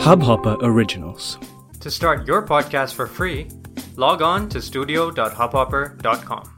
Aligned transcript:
Hubhopper 0.00 0.56
Originals. 0.62 1.38
To 1.80 1.90
start 1.90 2.26
your 2.26 2.40
podcast 2.46 2.94
for 2.94 3.06
free, 3.06 3.48
log 3.96 4.22
on 4.22 4.48
to 4.48 4.62
studio.hubhopper.com. 4.62 6.56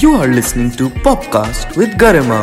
You 0.00 0.14
are 0.14 0.26
listening 0.26 0.72
to 0.72 0.90
Popcast 1.06 1.76
with 1.76 1.90
Garima. 1.90 2.42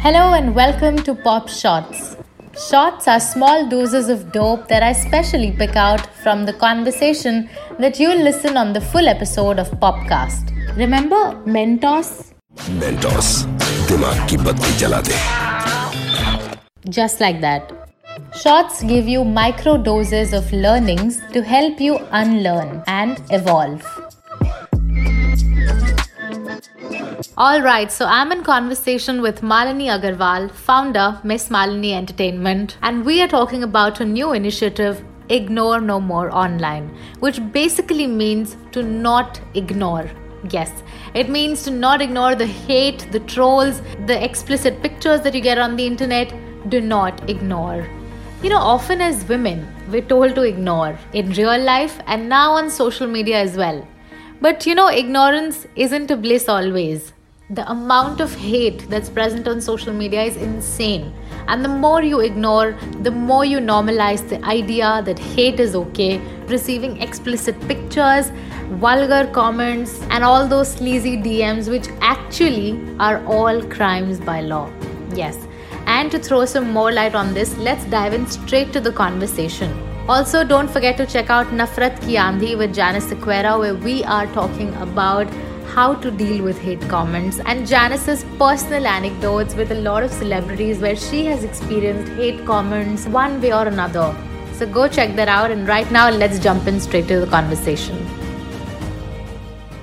Hello 0.00 0.34
and 0.34 0.54
welcome 0.54 0.98
to 0.98 1.14
Pop 1.14 1.48
Shots. 1.48 2.11
Shots 2.69 3.07
are 3.07 3.19
small 3.19 3.69
doses 3.69 4.09
of 4.09 4.31
dope 4.31 4.67
that 4.67 4.81
I 4.81 4.91
specially 4.93 5.51
pick 5.51 5.75
out 5.75 6.05
from 6.23 6.45
the 6.45 6.53
conversation 6.53 7.49
that 7.79 7.99
you'll 7.99 8.23
listen 8.23 8.57
on 8.57 8.73
the 8.73 8.81
full 8.81 9.07
episode 9.07 9.59
of 9.59 9.69
Popcast. 9.85 10.53
Remember 10.75 11.21
Mentos? 11.45 12.33
Mentos 12.69 13.27
दिमाग 13.89 14.27
की 14.29 14.37
बत्ती 14.37 14.77
जला 14.77 15.01
दे 15.09 15.15
Just 16.97 17.21
like 17.21 17.41
that. 17.41 17.71
Shots 18.41 18.81
give 18.91 19.07
you 19.07 19.23
micro 19.23 19.77
doses 19.77 20.33
of 20.33 20.51
learnings 20.51 21.19
to 21.33 21.43
help 21.43 21.79
you 21.79 21.99
unlearn 22.11 22.83
and 22.87 23.21
evolve. 23.29 23.83
Alright, 27.38 27.90
so 27.90 28.04
I'm 28.04 28.30
in 28.30 28.42
conversation 28.42 29.22
with 29.22 29.40
Malini 29.40 29.86
Agarwal, 29.86 30.50
founder, 30.50 31.00
of 31.00 31.24
Miss 31.24 31.48
Malini 31.48 31.92
Entertainment, 31.92 32.76
and 32.82 33.06
we 33.06 33.22
are 33.22 33.26
talking 33.26 33.62
about 33.62 34.00
a 34.00 34.04
new 34.04 34.34
initiative, 34.34 35.02
Ignore 35.30 35.80
No 35.80 35.98
More 35.98 36.30
Online, 36.30 36.94
which 37.20 37.40
basically 37.50 38.06
means 38.06 38.58
to 38.72 38.82
not 38.82 39.40
ignore. 39.54 40.10
Yes, 40.50 40.82
it 41.14 41.30
means 41.30 41.62
to 41.62 41.70
not 41.70 42.02
ignore 42.02 42.34
the 42.34 42.44
hate, 42.44 43.10
the 43.12 43.20
trolls, 43.20 43.80
the 44.04 44.22
explicit 44.22 44.82
pictures 44.82 45.22
that 45.22 45.32
you 45.32 45.40
get 45.40 45.56
on 45.56 45.74
the 45.74 45.86
internet. 45.86 46.34
Do 46.68 46.82
not 46.82 47.30
ignore. 47.30 47.88
You 48.42 48.50
know, 48.50 48.58
often 48.58 49.00
as 49.00 49.26
women, 49.26 49.66
we're 49.90 50.02
told 50.02 50.34
to 50.34 50.42
ignore 50.42 50.98
in 51.14 51.30
real 51.30 51.58
life 51.58 51.98
and 52.06 52.28
now 52.28 52.52
on 52.52 52.68
social 52.68 53.06
media 53.06 53.40
as 53.40 53.56
well. 53.56 53.88
But 54.42 54.66
you 54.66 54.74
know, 54.74 54.90
ignorance 54.90 55.66
isn't 55.76 56.10
a 56.10 56.16
bliss 56.18 56.46
always. 56.46 57.14
The 57.50 57.68
amount 57.68 58.20
of 58.20 58.32
hate 58.36 58.88
that's 58.88 59.10
present 59.10 59.48
on 59.48 59.60
social 59.60 59.92
media 59.92 60.22
is 60.22 60.36
insane. 60.36 61.12
And 61.48 61.64
the 61.64 61.68
more 61.68 62.00
you 62.02 62.20
ignore, 62.20 62.78
the 63.00 63.10
more 63.10 63.44
you 63.44 63.58
normalize 63.58 64.26
the 64.28 64.42
idea 64.44 65.02
that 65.04 65.18
hate 65.18 65.58
is 65.58 65.74
okay, 65.74 66.18
receiving 66.46 67.02
explicit 67.02 67.60
pictures, 67.66 68.30
vulgar 68.78 69.28
comments, 69.32 70.00
and 70.10 70.22
all 70.22 70.46
those 70.46 70.70
sleazy 70.72 71.16
DMs, 71.16 71.68
which 71.68 71.88
actually 72.00 72.80
are 73.00 73.22
all 73.26 73.60
crimes 73.64 74.20
by 74.20 74.40
law. 74.40 74.70
Yes. 75.12 75.36
And 75.86 76.12
to 76.12 76.20
throw 76.20 76.44
some 76.44 76.70
more 76.70 76.92
light 76.92 77.16
on 77.16 77.34
this, 77.34 77.58
let's 77.58 77.84
dive 77.86 78.14
in 78.14 78.26
straight 78.28 78.72
to 78.72 78.80
the 78.80 78.92
conversation. 78.92 79.76
Also, 80.08 80.44
don't 80.44 80.70
forget 80.70 80.96
to 80.96 81.06
check 81.06 81.28
out 81.28 81.46
Nafrat 81.48 82.00
Ki 82.02 82.14
Aandhi 82.14 82.56
with 82.56 82.72
Janice 82.72 83.06
Sequeira, 83.06 83.58
where 83.58 83.74
we 83.74 84.04
are 84.04 84.26
talking 84.28 84.72
about 84.76 85.26
how 85.74 85.94
to 85.94 86.10
deal 86.10 86.44
with 86.44 86.58
hate 86.60 86.82
comments 86.82 87.38
and 87.46 87.66
Janice's 87.66 88.24
personal 88.38 88.86
anecdotes 88.86 89.54
with 89.54 89.70
a 89.72 89.74
lot 89.74 90.02
of 90.02 90.10
celebrities 90.10 90.80
where 90.80 90.94
she 90.94 91.24
has 91.24 91.44
experienced 91.44 92.12
hate 92.12 92.44
comments 92.44 93.06
one 93.06 93.40
way 93.40 93.54
or 93.54 93.66
another. 93.66 94.14
So 94.52 94.66
go 94.66 94.86
check 94.86 95.16
that 95.16 95.28
out, 95.28 95.50
and 95.50 95.66
right 95.66 95.90
now, 95.90 96.10
let's 96.10 96.38
jump 96.38 96.66
in 96.66 96.78
straight 96.78 97.08
to 97.08 97.20
the 97.20 97.26
conversation. 97.26 97.96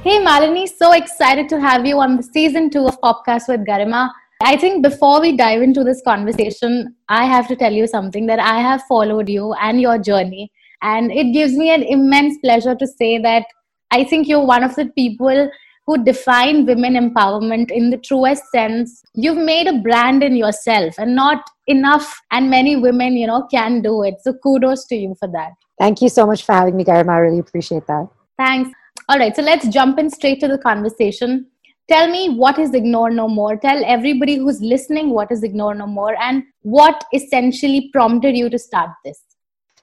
Hey 0.03 0.19
Malini, 0.24 0.69
so 0.69 0.91
excited 0.94 1.50
to 1.50 1.59
have 1.59 1.88
you 1.88 2.00
on 2.00 2.18
the 2.18 2.24
season 2.24 2.69
two 2.69 2.86
of 2.86 3.02
Popcast 3.02 3.47
with 3.47 3.66
Garima. 3.66 4.12
I 4.42 4.58
think 4.58 4.84
before 4.84 5.19
we 5.19 5.36
dive 5.36 5.63
into 5.63 5.84
this 5.84 6.03
conversation, 6.03 6.96
I 7.09 7.25
have 7.25 7.47
to 7.47 7.56
tell 7.56 7.74
you 7.74 7.88
something 7.88 8.28
that 8.28 8.40
I 8.40 8.62
have 8.62 8.84
followed 8.84 9.28
you 9.28 9.53
and 9.53 9.81
your 9.81 9.97
journey. 9.97 10.52
And 10.84 11.12
it 11.12 11.34
gives 11.34 11.53
me 11.53 11.72
an 11.72 11.81
immense 11.81 12.38
pleasure 12.38 12.75
to 12.75 12.88
say 12.88 13.18
that 13.18 13.46
I 13.92 14.03
think 14.03 14.28
you're 14.28 14.46
one 14.46 14.63
of 14.63 14.75
the 14.75 14.86
people 14.86 15.50
who 15.89 16.03
define 16.03 16.67
women 16.67 16.94
empowerment 16.94 17.72
in 17.72 17.89
the 17.89 17.97
truest 17.97 18.44
sense. 18.51 19.01
You've 19.16 19.44
made 19.44 19.66
a 19.66 19.79
brand 19.79 20.22
in 20.22 20.35
yourself, 20.35 20.94
and 21.00 21.16
not 21.16 21.50
enough 21.66 22.07
and 22.29 22.47
many 22.47 22.75
women, 22.75 23.17
you 23.17 23.25
know, 23.25 23.47
can 23.50 23.81
do 23.81 24.03
it. 24.03 24.16
So 24.22 24.33
kudos 24.33 24.85
to 24.89 24.95
you 24.95 25.16
for 25.19 25.27
that. 25.29 25.53
Thank 25.79 26.03
you 26.03 26.09
so 26.09 26.27
much 26.27 26.44
for 26.44 26.53
having 26.53 26.77
me, 26.77 26.83
Garima. 26.83 27.13
I 27.13 27.17
really 27.17 27.39
appreciate 27.39 27.88
that. 27.88 28.07
Thanks. 28.38 28.69
All 29.07 29.17
right, 29.17 29.35
so 29.35 29.41
let's 29.41 29.67
jump 29.69 29.97
in 29.97 30.11
straight 30.11 30.39
to 30.41 30.47
the 30.47 30.59
conversation. 30.59 31.47
Tell 31.89 32.07
me 32.07 32.35
what 32.35 32.59
is 32.59 32.75
Ignore 32.75 33.09
No 33.09 33.27
More. 33.27 33.57
Tell 33.57 33.83
everybody 33.83 34.38
who's 34.38 34.61
listening 34.61 35.09
what 35.09 35.31
is 35.31 35.41
Ignore 35.41 35.73
No 35.73 35.88
More 35.88 36.16
and 36.21 36.44
what 36.61 37.03
essentially 37.16 37.89
prompted 37.91 38.38
you 38.38 38.47
to 38.51 38.59
start 38.59 38.91
this. 39.03 39.23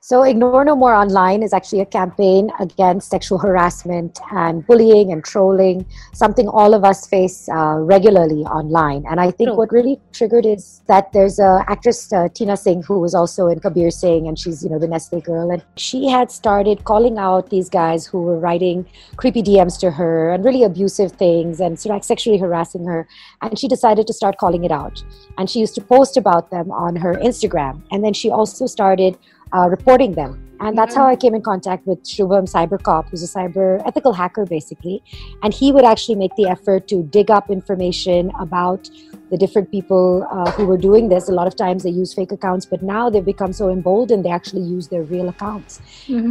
So, 0.08 0.22
Ignore 0.22 0.64
No 0.64 0.76
More 0.76 0.94
Online 0.94 1.42
is 1.42 1.52
actually 1.52 1.80
a 1.80 1.84
campaign 1.84 2.52
against 2.60 3.10
sexual 3.10 3.38
harassment 3.38 4.20
and 4.30 4.64
bullying 4.64 5.10
and 5.10 5.24
trolling, 5.24 5.84
something 6.14 6.46
all 6.46 6.74
of 6.74 6.84
us 6.84 7.08
face 7.08 7.48
uh, 7.48 7.78
regularly 7.80 8.44
online. 8.44 9.04
And 9.10 9.18
I 9.18 9.32
think 9.32 9.48
True. 9.48 9.56
what 9.56 9.72
really 9.72 10.00
triggered 10.12 10.46
is 10.46 10.80
that 10.86 11.12
there's 11.12 11.40
a 11.40 11.64
actress, 11.66 12.12
uh, 12.12 12.28
Tina 12.28 12.56
Singh, 12.56 12.84
who 12.84 13.00
was 13.00 13.16
also 13.16 13.48
in 13.48 13.58
Kabir 13.58 13.90
Singh, 13.90 14.28
and 14.28 14.38
she's, 14.38 14.62
you 14.62 14.70
know, 14.70 14.78
the 14.78 14.86
Nestle 14.86 15.20
girl. 15.20 15.50
And 15.50 15.64
she 15.76 16.06
had 16.06 16.30
started 16.30 16.84
calling 16.84 17.18
out 17.18 17.50
these 17.50 17.68
guys 17.68 18.06
who 18.06 18.22
were 18.22 18.38
writing 18.38 18.86
creepy 19.16 19.42
DMs 19.42 19.76
to 19.80 19.90
her 19.90 20.30
and 20.30 20.44
really 20.44 20.62
abusive 20.62 21.10
things 21.10 21.58
and 21.58 21.80
sort 21.80 21.90
of 21.90 21.96
like 21.96 22.04
sexually 22.04 22.38
harassing 22.38 22.84
her. 22.84 23.08
And 23.42 23.58
she 23.58 23.66
decided 23.66 24.06
to 24.06 24.12
start 24.12 24.38
calling 24.38 24.62
it 24.62 24.70
out. 24.70 25.02
And 25.36 25.50
she 25.50 25.58
used 25.58 25.74
to 25.74 25.80
post 25.80 26.16
about 26.16 26.52
them 26.52 26.70
on 26.70 26.94
her 26.94 27.14
Instagram. 27.14 27.82
And 27.90 28.04
then 28.04 28.12
she 28.12 28.30
also 28.30 28.66
started 28.66 29.18
uh, 29.52 29.68
reporting 29.68 30.12
them. 30.12 30.42
And 30.58 30.76
that's 30.76 30.94
how 30.94 31.06
I 31.06 31.16
came 31.16 31.34
in 31.34 31.42
contact 31.42 31.86
with 31.86 32.02
Shubham 32.04 32.50
Cybercop, 32.50 33.10
who's 33.10 33.22
a 33.22 33.38
cyber 33.38 33.82
ethical 33.86 34.14
hacker 34.14 34.46
basically. 34.46 35.02
And 35.42 35.52
he 35.52 35.70
would 35.70 35.84
actually 35.84 36.14
make 36.14 36.34
the 36.36 36.46
effort 36.46 36.88
to 36.88 37.02
dig 37.02 37.30
up 37.30 37.50
information 37.50 38.30
about 38.40 38.88
the 39.30 39.36
different 39.36 39.70
people 39.70 40.26
uh, 40.30 40.50
who 40.52 40.64
were 40.64 40.78
doing 40.78 41.08
this. 41.10 41.28
A 41.28 41.32
lot 41.32 41.46
of 41.46 41.56
times 41.56 41.82
they 41.82 41.90
use 41.90 42.14
fake 42.14 42.32
accounts, 42.32 42.64
but 42.64 42.82
now 42.82 43.10
they've 43.10 43.24
become 43.24 43.52
so 43.52 43.68
emboldened 43.68 44.24
they 44.24 44.30
actually 44.30 44.62
use 44.62 44.88
their 44.88 45.02
real 45.02 45.28
accounts. 45.28 45.80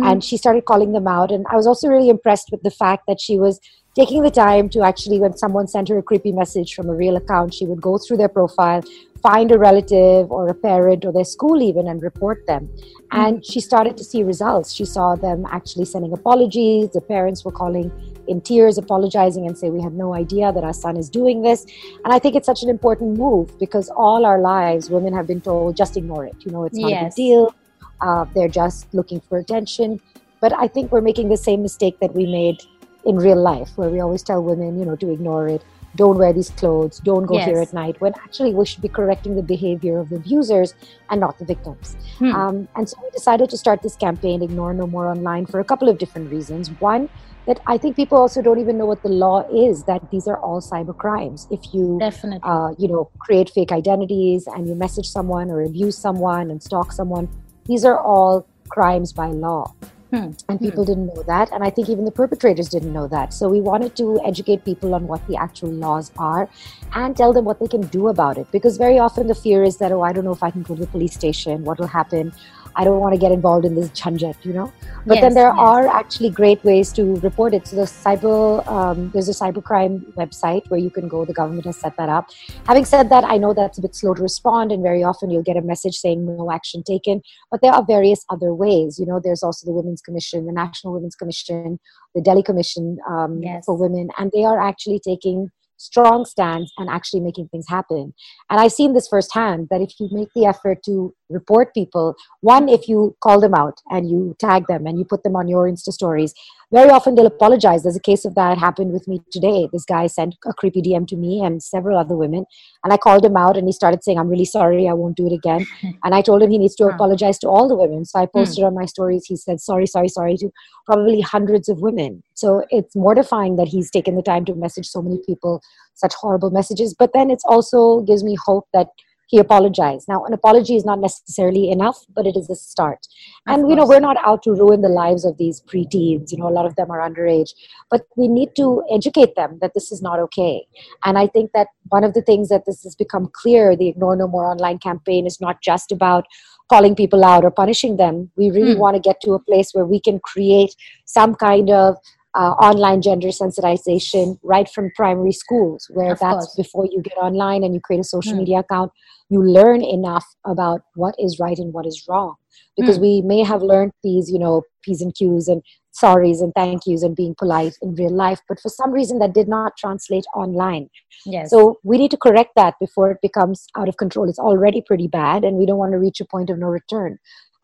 And 0.04 0.24
she 0.24 0.38
started 0.38 0.66
calling 0.66 0.94
them 0.94 1.08
out. 1.08 1.32
And 1.32 1.46
I 1.52 1.56
was 1.56 1.68
also 1.68 1.88
really 1.88 2.10
impressed 2.10 2.50
with 2.52 2.64
the 2.64 2.72
fact 2.72 3.06
that 3.08 3.22
she 3.22 3.38
was 3.38 3.60
taking 3.96 4.24
the 4.24 4.32
time 4.32 4.70
to 4.70 4.82
actually, 4.82 5.20
when 5.20 5.38
someone 5.38 5.68
sent 5.68 5.88
her 5.90 5.98
a 5.98 6.04
creepy 6.04 6.32
message 6.32 6.74
from 6.74 6.90
a 6.90 6.94
real 6.96 7.16
account, 7.16 7.54
she 7.54 7.66
would 7.66 7.82
go 7.82 7.98
through 7.98 8.18
their 8.18 8.30
profile, 8.30 8.84
find 9.26 9.52
a 9.52 9.58
relative 9.58 10.32
or 10.32 10.48
a 10.50 10.54
parent 10.54 11.04
or 11.04 11.12
their 11.12 11.30
school 11.36 11.62
even 11.68 11.88
and 11.88 12.04
report 12.04 12.46
them. 12.46 12.70
And 13.12 13.44
she 13.44 13.60
started 13.60 13.98
to 13.98 14.04
see 14.04 14.22
results. 14.24 14.72
She 14.72 14.86
saw 14.86 15.16
them 15.16 15.48
actually 15.52 15.86
sending 15.86 16.14
apologies. 16.14 16.92
The 16.92 17.02
parents 17.02 17.44
were 17.44 17.52
calling 17.52 17.92
in 18.28 18.42
tears, 18.42 18.78
apologizing 18.78 19.48
and 19.48 19.58
say, 19.58 19.72
We 19.72 19.82
had 19.82 19.94
no 19.94 20.14
idea 20.14 20.52
that 20.52 20.64
our 20.64 20.74
son 20.74 20.96
is 20.96 21.10
doing 21.10 21.42
this. 21.42 21.66
And 22.04 22.14
I 22.14 22.20
think 22.20 22.36
it's 22.36 22.46
such 22.46 22.62
an 22.62 22.70
important 22.70 23.18
move 23.18 23.58
because 23.58 23.90
all 23.90 24.26
our 24.26 24.40
lives, 24.40 24.92
women 24.92 25.14
have 25.14 25.26
been 25.26 25.42
told, 25.42 25.76
just 25.76 25.98
ignore 25.98 26.26
it. 26.26 26.36
You 26.46 26.52
know, 26.52 26.64
it's 26.66 26.78
not 26.78 26.92
a 26.92 27.06
big 27.06 27.16
deal. 27.16 27.56
Uh, 28.02 28.26
they're 28.36 28.56
just 28.64 28.94
looking 28.94 29.22
for 29.22 29.40
attention. 29.40 30.00
But 30.40 30.54
I 30.54 30.68
think 30.68 30.92
we're 30.92 31.08
making 31.10 31.30
the 31.30 31.38
same 31.38 31.64
mistake 31.64 32.00
that 32.00 32.14
we 32.14 32.28
made 32.28 32.62
in 33.06 33.18
real 33.18 33.42
life, 33.42 33.72
where 33.76 33.90
we 33.90 34.00
always 34.02 34.24
tell 34.24 34.44
women, 34.44 34.78
you 34.80 34.86
know, 34.86 34.96
to 34.98 35.12
ignore 35.12 35.48
it. 35.48 35.64
Don't 35.96 36.18
wear 36.18 36.34
these 36.34 36.50
clothes. 36.52 37.00
Don't 37.00 37.26
go 37.26 37.38
here 37.38 37.60
at 37.60 37.74
night. 37.74 38.00
When 38.02 38.14
actually 38.24 38.54
we 38.54 38.66
should 38.66 38.82
be 38.82 38.90
correcting 38.90 39.36
the 39.36 39.44
behavior 39.44 40.00
of 40.00 40.10
the 40.10 40.18
abusers 40.18 40.74
and 41.10 41.20
not 41.20 41.38
the 41.40 41.46
victims. 41.46 41.96
Hmm. 42.18 42.32
Um, 42.36 42.68
and 42.76 42.90
so 42.90 42.98
we 43.02 43.10
decided 43.12 43.50
to 43.50 43.58
start 43.58 43.82
this 43.82 43.96
campaign, 43.96 44.42
Ignore 44.42 44.74
No 44.74 44.88
More 44.88 45.08
Online, 45.08 45.46
for 45.46 45.60
a 45.60 45.64
couple 45.64 45.90
of 45.90 45.98
different 45.98 46.32
reasons. 46.32 46.70
One, 46.80 47.10
that 47.46 47.60
I 47.68 47.78
think 47.78 47.96
people 47.96 48.18
also 48.18 48.42
don't 48.42 48.60
even 48.60 48.78
know 48.78 48.86
what 48.86 49.04
the 49.04 49.10
law 49.10 49.48
is. 49.54 49.84
That 49.84 50.10
these 50.12 50.28
are 50.28 50.38
all 50.38 50.62
cyber 50.62 50.98
crimes. 50.98 51.48
If 51.52 51.74
you 51.74 51.98
Definitely. 52.00 52.42
uh, 52.44 52.74
you 52.78 52.88
know, 52.88 53.10
create 53.20 53.50
fake 53.50 53.72
identities 53.72 54.48
and 54.48 54.68
you 54.68 54.76
message 54.76 55.08
someone 55.08 55.52
or 55.52 55.62
abuse 55.62 55.98
someone 55.98 56.50
and 56.50 56.62
stalk 56.62 56.92
someone. 56.92 57.30
These 57.66 57.86
are 57.86 58.00
all 58.00 58.48
crimes 58.70 59.14
by 59.14 59.28
law. 59.28 59.74
Hmm. 60.16 60.32
And 60.48 60.60
people 60.62 60.86
didn't 60.86 61.08
know 61.08 61.24
that. 61.24 61.52
And 61.52 61.62
I 61.62 61.70
think 61.70 61.90
even 61.90 62.06
the 62.06 62.12
perpetrators 62.12 62.70
didn't 62.70 62.94
know 62.94 63.08
that. 63.08 63.34
So 63.34 63.50
we 63.50 63.60
wanted 63.60 63.98
to 63.98 64.22
educate 64.26 64.64
people 64.64 64.96
on 64.96 65.08
what 65.08 65.28
the 65.28 65.36
actual 65.36 65.70
laws 65.70 66.12
are 66.18 66.48
and 66.94 67.18
tell 67.18 67.34
them 67.34 67.44
what 67.44 67.60
they 67.60 67.68
can 67.68 67.82
do 67.88 68.08
about 68.08 68.38
it. 68.38 68.50
Because 68.52 68.78
very 68.78 68.98
often 68.98 69.28
the 69.28 69.36
fear 69.36 69.62
is 69.64 69.78
that, 69.78 69.92
oh, 69.92 70.04
I 70.04 70.14
don't 70.14 70.24
know 70.24 70.32
if 70.32 70.42
I 70.42 70.52
can 70.52 70.64
go 70.64 70.76
to 70.76 70.82
the 70.82 70.88
police 70.88 71.14
station. 71.14 71.66
What 71.66 71.80
will 71.80 71.88
happen? 71.88 72.32
I 72.76 72.84
don't 72.84 73.00
want 73.00 73.14
to 73.14 73.20
get 73.20 73.32
involved 73.32 73.66
in 73.66 73.76
this 73.76 73.90
junjet, 73.90 74.36
you 74.44 74.54
know. 74.54 74.72
But 75.06 75.16
Yes, 75.16 75.22
then 75.24 75.34
there 75.34 75.50
yes. 75.50 75.58
are 75.58 75.88
actually 75.88 76.30
great 76.30 76.64
ways 76.64 76.92
to 76.94 77.16
report 77.18 77.54
it. 77.54 77.68
So 77.68 77.76
the 77.78 77.84
cyber, 77.84 78.66
um, 78.68 79.12
there's 79.12 79.30
a 79.30 79.34
cybercrime 79.34 80.02
website 80.16 80.70
where 80.70 80.80
you 80.80 80.90
can 80.90 81.08
go. 81.08 81.26
The 81.26 81.34
government 81.34 81.66
has 81.66 81.78
set 81.78 81.96
that 81.98 82.10
up. 82.10 82.30
Having 82.66 82.86
said 82.86 83.10
that, 83.10 83.24
I 83.24 83.38
know 83.38 83.54
that's 83.54 83.78
a 83.78 83.82
bit 83.82 83.96
slow 83.96 84.14
to 84.14 84.22
respond, 84.22 84.72
and 84.72 84.82
very 84.84 85.04
often 85.04 85.30
you'll 85.30 85.44
get 85.44 85.58
a 85.58 85.62
message 85.62 85.96
saying 85.96 86.26
no 86.26 86.52
action 86.52 86.84
taken. 86.84 87.22
But 87.52 87.62
there 87.62 87.72
are 87.72 87.84
various 87.86 88.26
other 88.30 88.54
ways. 88.54 89.00
You 89.00 89.06
know, 89.06 89.20
there's 89.24 89.44
also 89.44 89.66
the 89.66 89.74
Women's 89.74 90.02
Commission, 90.02 90.46
the 90.46 90.54
National 90.54 90.94
Women's 90.94 91.16
Commission, 91.16 91.80
the 92.14 92.22
Delhi 92.22 92.44
Commission 92.44 92.98
um, 93.10 93.42
Yes. 93.44 93.66
for 93.66 93.76
Women, 93.78 94.10
and 94.18 94.32
they 94.34 94.44
are 94.44 94.60
actually 94.60 95.00
taking 95.00 95.50
strong 95.78 96.26
stands 96.26 96.72
and 96.78 96.90
actually 96.90 97.20
making 97.20 97.48
things 97.50 97.66
happen. 97.68 98.14
And 98.50 98.60
I've 98.60 98.72
seen 98.72 98.94
this 98.94 99.08
firsthand 99.08 99.68
that 99.70 99.82
if 99.82 99.92
you 100.00 100.08
make 100.12 100.30
the 100.34 100.46
effort 100.46 100.82
to 100.86 101.14
report 101.30 101.74
people, 101.74 102.16
one, 102.42 102.70
if 102.70 102.88
you 102.88 103.16
call 103.22 103.40
them 103.40 103.54
out 103.54 103.82
and 103.90 104.10
you 104.10 104.36
tag 104.40 104.68
them 104.68 104.86
and 104.86 104.98
you 104.98 105.06
put 105.06 105.24
them 105.24 105.36
on 105.36 105.48
your 105.48 105.70
Insta 105.70 105.92
stories, 105.92 106.34
very 106.72 106.90
often 106.90 107.16
they'll 107.16 107.26
apologize. 107.26 107.84
There's 107.84 107.96
a 107.96 108.02
case 108.02 108.26
of 108.26 108.36
that 108.36 108.58
happened 108.58 108.92
with 108.92 109.08
me 109.08 109.22
today. 109.32 109.70
This 109.72 109.86
guy 109.86 110.08
sent 110.08 110.36
a 110.46 110.54
creepy 110.54 110.82
DM 110.82 111.08
to 111.08 111.16
me 111.16 111.42
and 111.44 111.62
several 111.62 111.98
other 111.98 112.16
women, 112.16 112.46
and 112.84 112.92
I 112.92 112.98
called 112.98 113.24
him 113.24 113.38
out 113.38 113.58
and 113.58 113.68
he 113.68 113.72
started 113.72 114.04
saying, 114.04 114.20
I'm 114.20 114.28
really 114.28 114.46
sorry, 114.46 114.88
I 114.88 114.94
won't 114.94 115.18
do 115.18 115.28
it 115.28 115.34
again. 115.34 115.66
And 116.04 116.14
I 116.14 116.22
told 116.22 116.44
him 116.44 116.52
he 116.52 116.58
needs 116.58 116.76
to 116.76 116.86
apologize 116.86 117.40
to 117.40 117.48
all 117.48 117.68
the 117.68 117.76
women. 117.76 118.06
So 118.06 118.20
I 118.20 118.26
posted 118.28 118.62
hmm. 118.62 118.68
on 118.68 118.76
my 118.76 118.86
stories, 118.86 119.26
he 119.26 119.36
said, 119.36 119.60
sorry, 119.60 119.88
sorry, 119.88 120.08
sorry 120.08 120.38
to 120.38 120.50
probably 120.86 121.22
hundreds 121.22 121.70
of 121.70 121.80
women. 121.80 122.22
So 122.36 122.64
it's 122.70 122.96
mortifying 122.96 123.56
that 123.56 123.68
he's 123.68 123.90
taken 123.90 124.16
the 124.16 124.22
time 124.22 124.46
to 124.46 124.56
message 124.56 124.88
so 124.88 125.02
many 125.02 125.20
people 125.26 125.62
such 125.96 126.14
horrible 126.14 126.52
messages. 126.52 126.94
But 126.94 127.12
then 127.14 127.32
it's 127.32 127.46
also 127.46 128.02
gives 128.02 128.24
me 128.24 128.36
hope 128.46 128.68
that 128.74 128.90
he 129.28 129.40
apologized. 129.40 130.08
Now, 130.08 130.24
an 130.26 130.34
apology 130.34 130.76
is 130.76 130.86
not 130.86 131.00
necessarily 131.00 131.72
enough, 131.72 132.06
but 132.14 132.28
it 132.28 132.36
is 132.36 132.50
a 132.50 132.56
start. 132.56 133.08
Of 133.48 133.54
and 133.54 133.70
you 133.70 133.76
know, 133.76 133.86
we're 133.86 134.00
not 134.00 134.18
out 134.26 134.44
to 134.44 134.52
ruin 134.52 134.82
the 134.82 134.90
lives 134.90 135.26
of 135.26 135.38
these 135.38 135.62
preteens. 135.62 136.32
You 136.32 136.38
know, 136.40 136.48
a 136.48 136.56
lot 136.58 136.66
of 136.66 136.76
them 136.76 136.92
are 136.92 137.00
underage, 137.08 137.52
but 137.90 138.02
we 138.16 138.28
need 138.28 138.56
to 138.58 138.84
educate 138.92 139.36
them 139.36 139.58
that 139.62 139.74
this 139.74 139.92
is 139.92 140.02
not 140.02 140.20
okay. 140.20 140.68
And 141.04 141.18
I 141.18 141.28
think 141.28 141.52
that 141.54 141.68
one 141.90 142.04
of 142.04 142.14
the 142.14 142.22
things 142.22 142.50
that 142.50 142.66
this 142.66 142.84
has 142.84 142.96
become 142.96 143.30
clear, 143.34 143.76
the 143.76 143.88
Ignore 143.88 144.16
No 144.16 144.28
More 144.28 144.46
online 144.46 144.80
campaign 144.80 145.26
is 145.26 145.42
not 145.42 145.62
just 145.62 145.92
about 145.92 146.26
calling 146.70 146.96
people 146.96 147.24
out 147.24 147.46
or 147.46 147.52
punishing 147.52 147.98
them. 147.98 148.32
We 148.36 148.50
really 148.50 148.74
Hmm. 148.74 148.80
want 148.80 148.96
to 148.96 149.00
get 149.00 149.22
to 149.22 149.34
a 149.34 149.40
place 149.40 149.72
where 149.74 149.86
we 149.86 150.00
can 150.00 150.20
create 150.20 150.76
some 151.06 151.36
kind 151.36 151.70
of 151.70 151.98
uh, 152.36 152.52
online 152.70 153.02
gender 153.02 153.30
sensitization 153.30 154.38
right 154.44 154.68
from 154.70 154.92
primary 154.96 155.32
schools, 155.32 155.88
where 155.90 156.12
Of 156.14 156.20
that's 156.20 156.48
course. 156.48 156.56
before 156.56 156.86
you 156.86 157.02
get 157.02 157.18
online 157.18 157.64
and 157.64 157.74
you 157.74 157.80
create 157.80 158.02
a 158.02 158.04
social 158.04 158.34
Hmm. 158.34 158.40
media 158.40 158.60
account, 158.60 158.92
you 159.30 159.42
learn 159.42 159.82
enough 159.82 160.26
about 160.46 160.82
what 160.96 161.16
is 161.18 161.40
right 161.40 161.58
and 161.58 161.74
what 161.74 161.86
is 161.86 162.06
wrong. 162.08 162.36
Because 162.78 162.98
Hmm. 162.98 163.04
we 163.04 163.22
may 163.22 163.42
have 163.44 163.62
learned 163.64 163.94
these, 164.04 164.30
you 164.30 164.40
know, 164.40 164.64
P's 164.84 165.02
and 165.02 165.16
Q's 165.16 165.48
and 165.48 165.62
sorries 166.02 166.42
and 166.42 166.52
thank 166.54 166.86
yous 166.86 167.04
and 167.04 167.16
being 167.16 167.34
polite 167.40 167.76
in 167.82 167.96
real 167.96 168.12
life, 168.12 168.42
but 168.50 168.60
for 168.60 168.68
some 168.70 168.92
reason 168.92 169.20
that 169.20 169.34
did 169.34 169.48
not 169.48 169.78
translate 169.78 170.26
online. 170.36 170.90
Yes. 171.26 171.50
So 171.50 171.80
we 171.84 171.98
need 171.98 172.12
to 172.12 172.18
correct 172.18 172.52
that 172.58 172.76
before 172.82 173.12
it 173.12 173.20
becomes 173.22 173.66
out 173.78 173.88
of 173.88 173.96
control. 173.96 174.28
It's 174.30 174.38
already 174.40 174.82
pretty 174.82 175.08
bad, 175.08 175.46
and 175.46 175.56
we 175.58 175.66
don't 175.66 175.78
want 175.78 175.94
to 175.94 176.00
reach 176.00 176.20
a 176.20 176.26
point 176.26 176.50
of 176.50 176.60
no 176.60 176.68
return. 176.68 177.18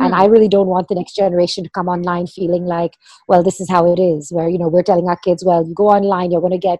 And. 0.06 0.16
I 0.16 0.26
really 0.26 0.48
don't 0.48 0.68
want 0.68 0.88
the 0.88 0.96
next 0.96 1.16
generation 1.16 1.64
to 1.64 1.70
come 1.70 1.88
online 1.88 2.28
feeling 2.28 2.66
like, 2.66 2.94
well, 3.28 3.44
this 3.44 3.60
is 3.62 3.70
how 3.70 3.92
it 3.92 4.00
is, 4.00 4.32
where, 4.32 4.50
you 4.50 4.58
know, 4.58 4.68
we're 4.68 4.84
telling 4.84 5.08
our 5.08 5.18
kids, 5.18 5.44
well, 5.46 5.66
you 5.68 5.74
go 5.74 5.90
online, 5.90 6.32
you're 6.32 6.42
going 6.42 6.52
to 6.52 6.58
get 6.58 6.80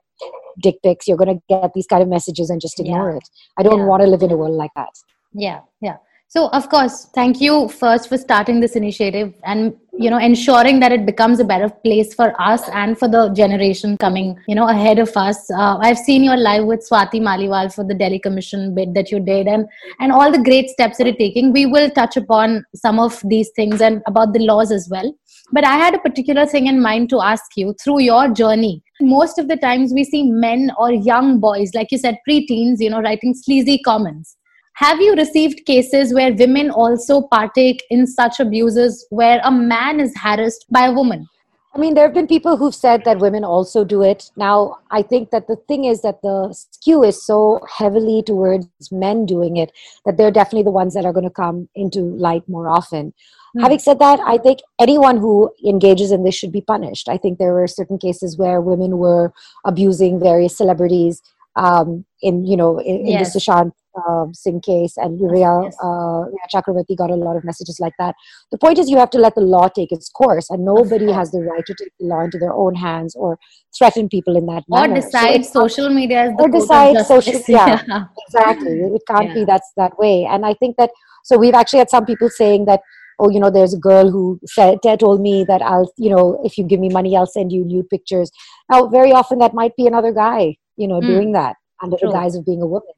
dick 0.62 0.76
pics, 0.84 1.08
you're 1.08 1.18
going 1.18 1.36
to 1.36 1.42
get 1.50 1.72
these 1.74 1.88
kind 1.88 2.04
of 2.04 2.10
messages 2.10 2.50
and 2.50 2.60
just 2.62 2.80
ignore 2.80 3.12
Yeah. 3.12 3.18
it. 3.18 3.30
I 3.58 3.64
don't 3.64 3.80
Yeah. 3.80 3.86
want 3.86 4.02
to 4.04 4.08
live 4.08 4.22
in 4.22 4.32
a 4.32 4.38
world 4.38 4.56
like 4.56 4.72
that. 4.76 4.90
yeah 5.34 5.62
yeah 5.82 5.96
so 6.28 6.48
of 6.60 6.68
course 6.70 6.96
thank 7.16 7.40
you 7.40 7.54
first 7.70 8.10
for 8.10 8.18
starting 8.18 8.60
this 8.60 8.76
initiative 8.76 9.34
and 9.46 9.74
you 10.02 10.10
know 10.10 10.18
ensuring 10.18 10.80
that 10.80 10.92
it 10.92 11.06
becomes 11.06 11.40
a 11.40 11.44
better 11.44 11.70
place 11.70 12.14
for 12.14 12.30
us 12.42 12.68
and 12.70 12.98
for 12.98 13.08
the 13.08 13.30
generation 13.42 13.98
coming 13.98 14.38
you 14.48 14.56
know 14.56 14.68
ahead 14.68 15.00
of 15.00 15.16
us. 15.16 15.50
Uh, 15.52 15.78
i've 15.82 15.98
seen 15.98 16.24
your 16.24 16.38
live 16.38 16.66
with 16.66 16.86
swati 16.88 17.22
maliwal 17.30 17.74
for 17.74 17.84
the 17.84 17.94
delhi 17.94 18.20
commission 18.20 18.74
bid 18.76 18.94
that 18.94 19.12
you 19.12 19.20
did 19.20 19.48
and 19.48 19.68
and 20.00 20.12
all 20.12 20.32
the 20.32 20.44
great 20.50 20.70
steps 20.70 20.98
that 20.98 21.08
you're 21.08 21.16
taking. 21.16 21.52
We 21.52 21.66
will 21.66 21.90
touch 21.90 22.18
upon 22.18 22.66
some 22.76 23.00
of 23.00 23.22
these 23.26 23.50
things 23.56 23.82
and 23.82 24.02
about 24.08 24.34
the 24.34 24.40
laws 24.40 24.72
as 24.72 24.88
well. 24.90 25.14
But 25.52 25.66
i 25.66 25.76
had 25.84 25.96
a 25.96 26.00
particular 26.00 26.46
thing 26.46 26.68
in 26.68 26.82
mind 26.82 27.10
to 27.10 27.22
ask 27.22 27.58
you. 27.58 27.76
Through 27.84 28.02
your 28.02 28.28
journey 28.30 28.84
most 29.02 29.40
of 29.40 29.48
the 29.48 29.58
times 29.58 29.94
we 29.94 30.04
see 30.04 30.24
men 30.24 30.72
or 30.78 30.92
young 30.92 31.40
boys 31.40 31.72
like 31.74 31.92
you 31.92 31.98
said 31.98 32.20
preteens 32.28 32.80
you 32.80 32.90
know 32.90 33.02
writing 33.02 33.34
sleazy 33.34 33.80
comments 33.80 34.38
have 34.74 35.00
you 35.00 35.14
received 35.16 35.66
cases 35.66 36.14
where 36.14 36.34
women 36.34 36.72
also 36.72 37.22
partake 37.22 37.84
in 37.90 38.08
such 38.08 38.40
abuses 38.40 39.06
where 39.10 39.42
a 39.44 39.52
man 39.52 40.00
is 40.00 40.14
harassed 40.18 40.66
by 40.72 40.86
a 40.86 40.92
woman? 40.92 41.28
I 41.74 41.78
mean, 41.78 41.94
there 41.94 42.04
have 42.04 42.14
been 42.14 42.28
people 42.28 42.58
who've 42.58 42.76
said 42.76 43.06
that 43.06 43.20
women 43.20 43.46
also 43.46 43.86
do 43.86 44.02
it. 44.02 44.30
Now, 44.36 44.80
I 44.92 45.02
think 45.02 45.30
that 45.32 45.48
the 45.48 45.56
thing 45.56 45.86
is 45.86 46.02
that 46.02 46.22
the 46.22 46.54
skew 46.54 47.04
is 47.04 47.24
so 47.24 47.62
heavily 47.78 48.22
towards 48.24 48.68
men 48.92 49.26
doing 49.26 49.56
it 49.56 49.72
that 50.06 50.18
they're 50.18 50.32
definitely 50.32 50.64
the 50.64 50.72
ones 50.72 50.94
that 50.96 51.06
are 51.06 51.14
going 51.14 51.24
to 51.24 51.30
come 51.30 51.70
into 51.74 52.02
light 52.02 52.44
more 52.50 52.68
often. 52.68 53.14
Hmm. 53.54 53.62
Having 53.62 53.80
said 53.80 54.00
that, 54.00 54.20
I 54.20 54.38
think 54.38 54.60
anyone 54.80 55.16
who 55.16 55.50
engages 55.66 56.12
in 56.12 56.24
this 56.24 56.36
should 56.36 56.52
be 56.52 56.60
punished. 56.60 57.08
I 57.08 57.18
think 57.18 57.40
there 57.40 57.54
were 57.54 57.68
certain 57.68 57.98
cases 57.98 58.38
where 58.38 58.60
women 58.60 58.98
were 58.98 59.32
abusing 59.64 60.20
various 60.20 60.58
celebrities. 60.58 61.22
Um, 61.58 62.06
in 62.22 62.46
you 62.46 62.56
know, 62.56 62.80
in, 62.80 62.98
in 63.02 63.08
Yes. 63.08 63.34
the 63.34 63.40
Sushant 63.40 63.72
um, 64.08 64.34
Singh 64.34 64.62
case, 64.62 64.96
and 64.96 65.20
Rhea, 65.20 65.64
Yes. 65.64 65.76
uh, 65.84 66.24
Chakravarti 66.54 66.96
got 66.96 67.10
a 67.12 67.16
lot 67.16 67.36
of 67.36 67.44
messages 67.44 67.78
like 67.82 67.92
that. 68.00 68.16
The 68.52 68.58
point 68.58 68.80
is, 68.80 68.90
you 68.90 68.98
have 68.98 69.10
to 69.10 69.18
let 69.18 69.36
the 69.36 69.42
law 69.42 69.68
take 69.68 69.92
its 69.92 70.08
course, 70.08 70.50
and 70.50 70.64
nobody 70.64 71.12
has 71.12 71.32
the 71.32 71.42
right 71.42 71.66
to 71.66 71.74
take 71.74 71.92
the 72.00 72.06
law 72.06 72.22
into 72.22 72.38
their 72.38 72.54
own 72.54 72.76
hands 72.76 73.16
or 73.18 73.38
threaten 73.78 74.08
people 74.08 74.38
in 74.38 74.46
that 74.46 74.64
Or 74.70 74.80
manner. 74.88 75.02
So 75.02 75.08
decide 75.08 75.42
not- 75.42 75.46
social 75.46 75.90
media 75.90 76.24
is 76.28 76.38
the 76.38 76.44
Or 76.44 76.48
decide 76.50 77.06
social- 77.06 77.42
yeah. 77.50 78.06
exactly 78.28 78.80
it 78.80 79.02
can't 79.08 79.34
be 79.34 79.40
Yeah. 79.42 79.46
that's 79.52 79.72
that 79.78 79.98
way 79.98 80.26
and 80.26 80.46
i 80.46 80.54
think 80.54 80.78
that 80.78 80.92
so 81.24 81.38
we've 81.38 81.54
actually 81.54 81.80
had 81.80 81.90
some 81.90 82.06
people 82.06 82.30
saying 82.30 82.66
that 82.66 82.82
oh 83.20 83.30
you 83.30 83.40
know 83.40 83.50
there's 83.50 83.74
a 83.74 83.78
girl 83.90 84.10
who 84.10 84.40
said 84.46 84.80
told 85.00 85.22
me 85.22 85.44
that 85.52 85.62
i'll 85.62 85.92
you 85.98 86.10
know 86.10 86.40
if 86.44 86.58
you 86.58 86.64
give 86.64 86.80
me 86.80 86.90
money 86.90 87.16
i'll 87.18 87.26
send 87.38 87.52
you 87.52 87.64
nude 87.66 87.90
pictures 87.90 88.32
now 88.72 88.88
very 88.88 89.12
often 89.12 89.40
that 89.40 89.54
might 89.54 89.76
be 89.76 89.88
another 89.88 90.12
guy 90.14 90.56
you 90.82 90.88
know 90.92 91.00
Hmm. 91.02 91.12
doing 91.14 91.32
that 91.40 91.56
under 91.84 91.98
True. 91.98 92.10
the 92.10 92.16
guise 92.18 92.36
of 92.40 92.46
being 92.52 92.62
a 92.68 92.72
woman. 92.76 92.96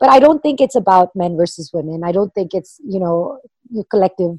But 0.00 0.10
i 0.16 0.18
don't 0.24 0.42
think 0.46 0.60
it's 0.60 0.78
about 0.84 1.14
men 1.22 1.36
versus 1.42 1.70
women. 1.76 2.02
I 2.10 2.12
don't 2.16 2.34
think 2.38 2.54
it's 2.60 2.72
you 2.94 3.00
know 3.04 3.38
your 3.70 3.84
collective 3.96 4.32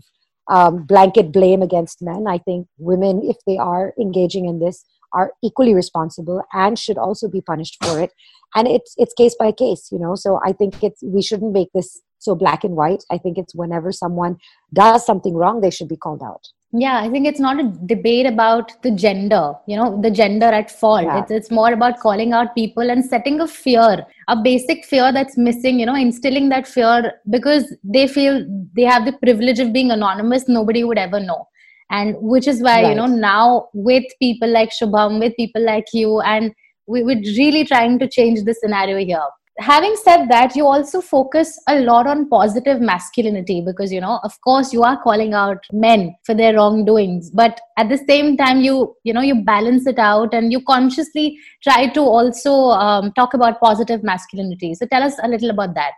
um, 0.56 0.84
blanket 0.94 1.32
blame 1.38 1.62
against 1.68 2.02
men. 2.02 2.26
I 2.28 2.38
think 2.48 2.68
women 2.78 3.22
if 3.34 3.38
they 3.48 3.58
are 3.58 3.86
engaging 4.06 4.46
in 4.54 4.60
this 4.66 4.84
are 5.20 5.32
equally 5.48 5.74
responsible 5.76 6.42
and 6.64 6.78
should 6.84 6.98
also 6.98 7.30
be 7.36 7.42
punished 7.52 7.78
for 7.84 8.00
it. 8.06 8.12
And 8.56 8.68
it's 8.68 8.94
it's 8.98 9.14
case 9.22 9.36
by 9.44 9.52
case 9.64 9.84
you 9.92 10.00
know? 10.04 10.16
So 10.16 10.40
i 10.50 10.52
think 10.52 10.84
it's 10.88 11.02
we 11.16 11.22
shouldn't 11.28 11.54
make 11.60 11.70
this 11.74 11.90
so 12.20 12.36
black 12.36 12.64
and 12.64 12.76
white. 12.82 13.04
I 13.16 13.18
think 13.18 13.38
it's 13.38 13.56
whenever 13.62 13.92
someone 13.92 14.38
does 14.82 15.06
something 15.06 15.36
wrong 15.42 15.62
they 15.62 15.70
should 15.78 15.90
be 15.96 16.02
called 16.06 16.24
out 16.32 16.44
yeah 16.74 17.00
i 17.00 17.10
think 17.10 17.28
it's 17.28 17.40
not 17.40 17.60
a 17.60 17.72
debate 17.86 18.26
about 18.26 18.72
the 18.82 18.90
gender 18.90 19.54
you 19.68 19.78
know 19.78 20.02
the 20.02 20.10
gender 20.10 20.48
at 20.48 20.72
fault. 20.72 21.04
Yeah. 21.04 21.22
it's, 21.22 21.32
it's 21.32 21.52
more 21.52 21.72
about 21.72 22.00
calling 22.00 22.34
out 22.34 22.56
people 22.56 22.90
and 22.90 23.06
setting 23.06 23.40
a 23.42 23.48
fear 23.48 24.06
a 24.28 24.36
basic 24.36 24.84
fear 24.86 25.12
that's 25.14 25.38
missing 25.38 25.80
you 25.80 25.86
know 25.86 25.96
instilling 25.96 26.50
that 26.50 26.68
fear 26.68 27.14
because 27.30 27.76
they 27.84 28.08
feel 28.08 28.46
they 28.76 28.84
have 28.84 29.06
the 29.06 29.14
privilege 29.14 29.60
of 29.60 29.72
being 29.72 29.92
anonymous 29.92 30.48
nobody 30.48 30.84
would 30.84 30.98
ever 30.98 31.20
know. 31.20 31.48
And 31.90 32.16
which 32.20 32.48
is 32.48 32.62
why 32.62 32.90
you 32.90 32.96
know 32.96 33.06
now 33.06 33.70
with 33.74 34.06
people 34.20 34.50
like 34.50 34.72
shubham 34.72 35.20
with 35.20 35.36
people 35.36 35.64
like 35.64 35.86
you 35.94 36.22
and 36.22 36.52
we, 36.88 37.04
we're 37.04 37.22
really 37.38 37.66
trying 37.66 38.00
to 38.00 38.10
change 38.10 38.44
the 38.44 38.54
scenario 38.56 38.98
here 38.98 39.28
having 39.60 39.96
said 39.96 40.26
that 40.30 40.56
you 40.56 40.66
also 40.66 41.00
focus 41.00 41.60
a 41.68 41.80
lot 41.82 42.08
on 42.08 42.28
positive 42.28 42.82
masculinity 42.82 43.62
because 43.62 43.92
you 43.92 44.02
know 44.02 44.20
of 44.24 44.40
course 44.42 44.74
you 44.74 44.82
are 44.82 45.02
calling 45.04 45.34
out 45.34 45.64
men 45.72 46.16
for 46.24 46.34
their 46.34 46.56
wrongdoings 46.56 47.30
but 47.30 47.60
at 47.78 47.88
the 47.88 47.98
same 47.98 48.36
time 48.36 48.62
you 48.62 48.96
you 49.04 49.14
know 49.14 49.22
you 49.22 49.44
balance 49.44 49.86
it 49.86 50.00
out 50.00 50.34
and 50.34 50.52
you 50.52 50.60
consciously 50.62 51.38
try 51.62 51.88
to 51.88 52.02
also 52.02 52.52
um, 52.54 53.12
talk 53.14 53.34
about 53.34 53.60
positive 53.62 54.04
masculinity. 54.04 54.74
So 54.74 54.86
tell 54.88 55.04
us 55.04 55.16
a 55.22 55.28
little 55.28 55.52
about 55.52 55.76
that. 55.76 55.94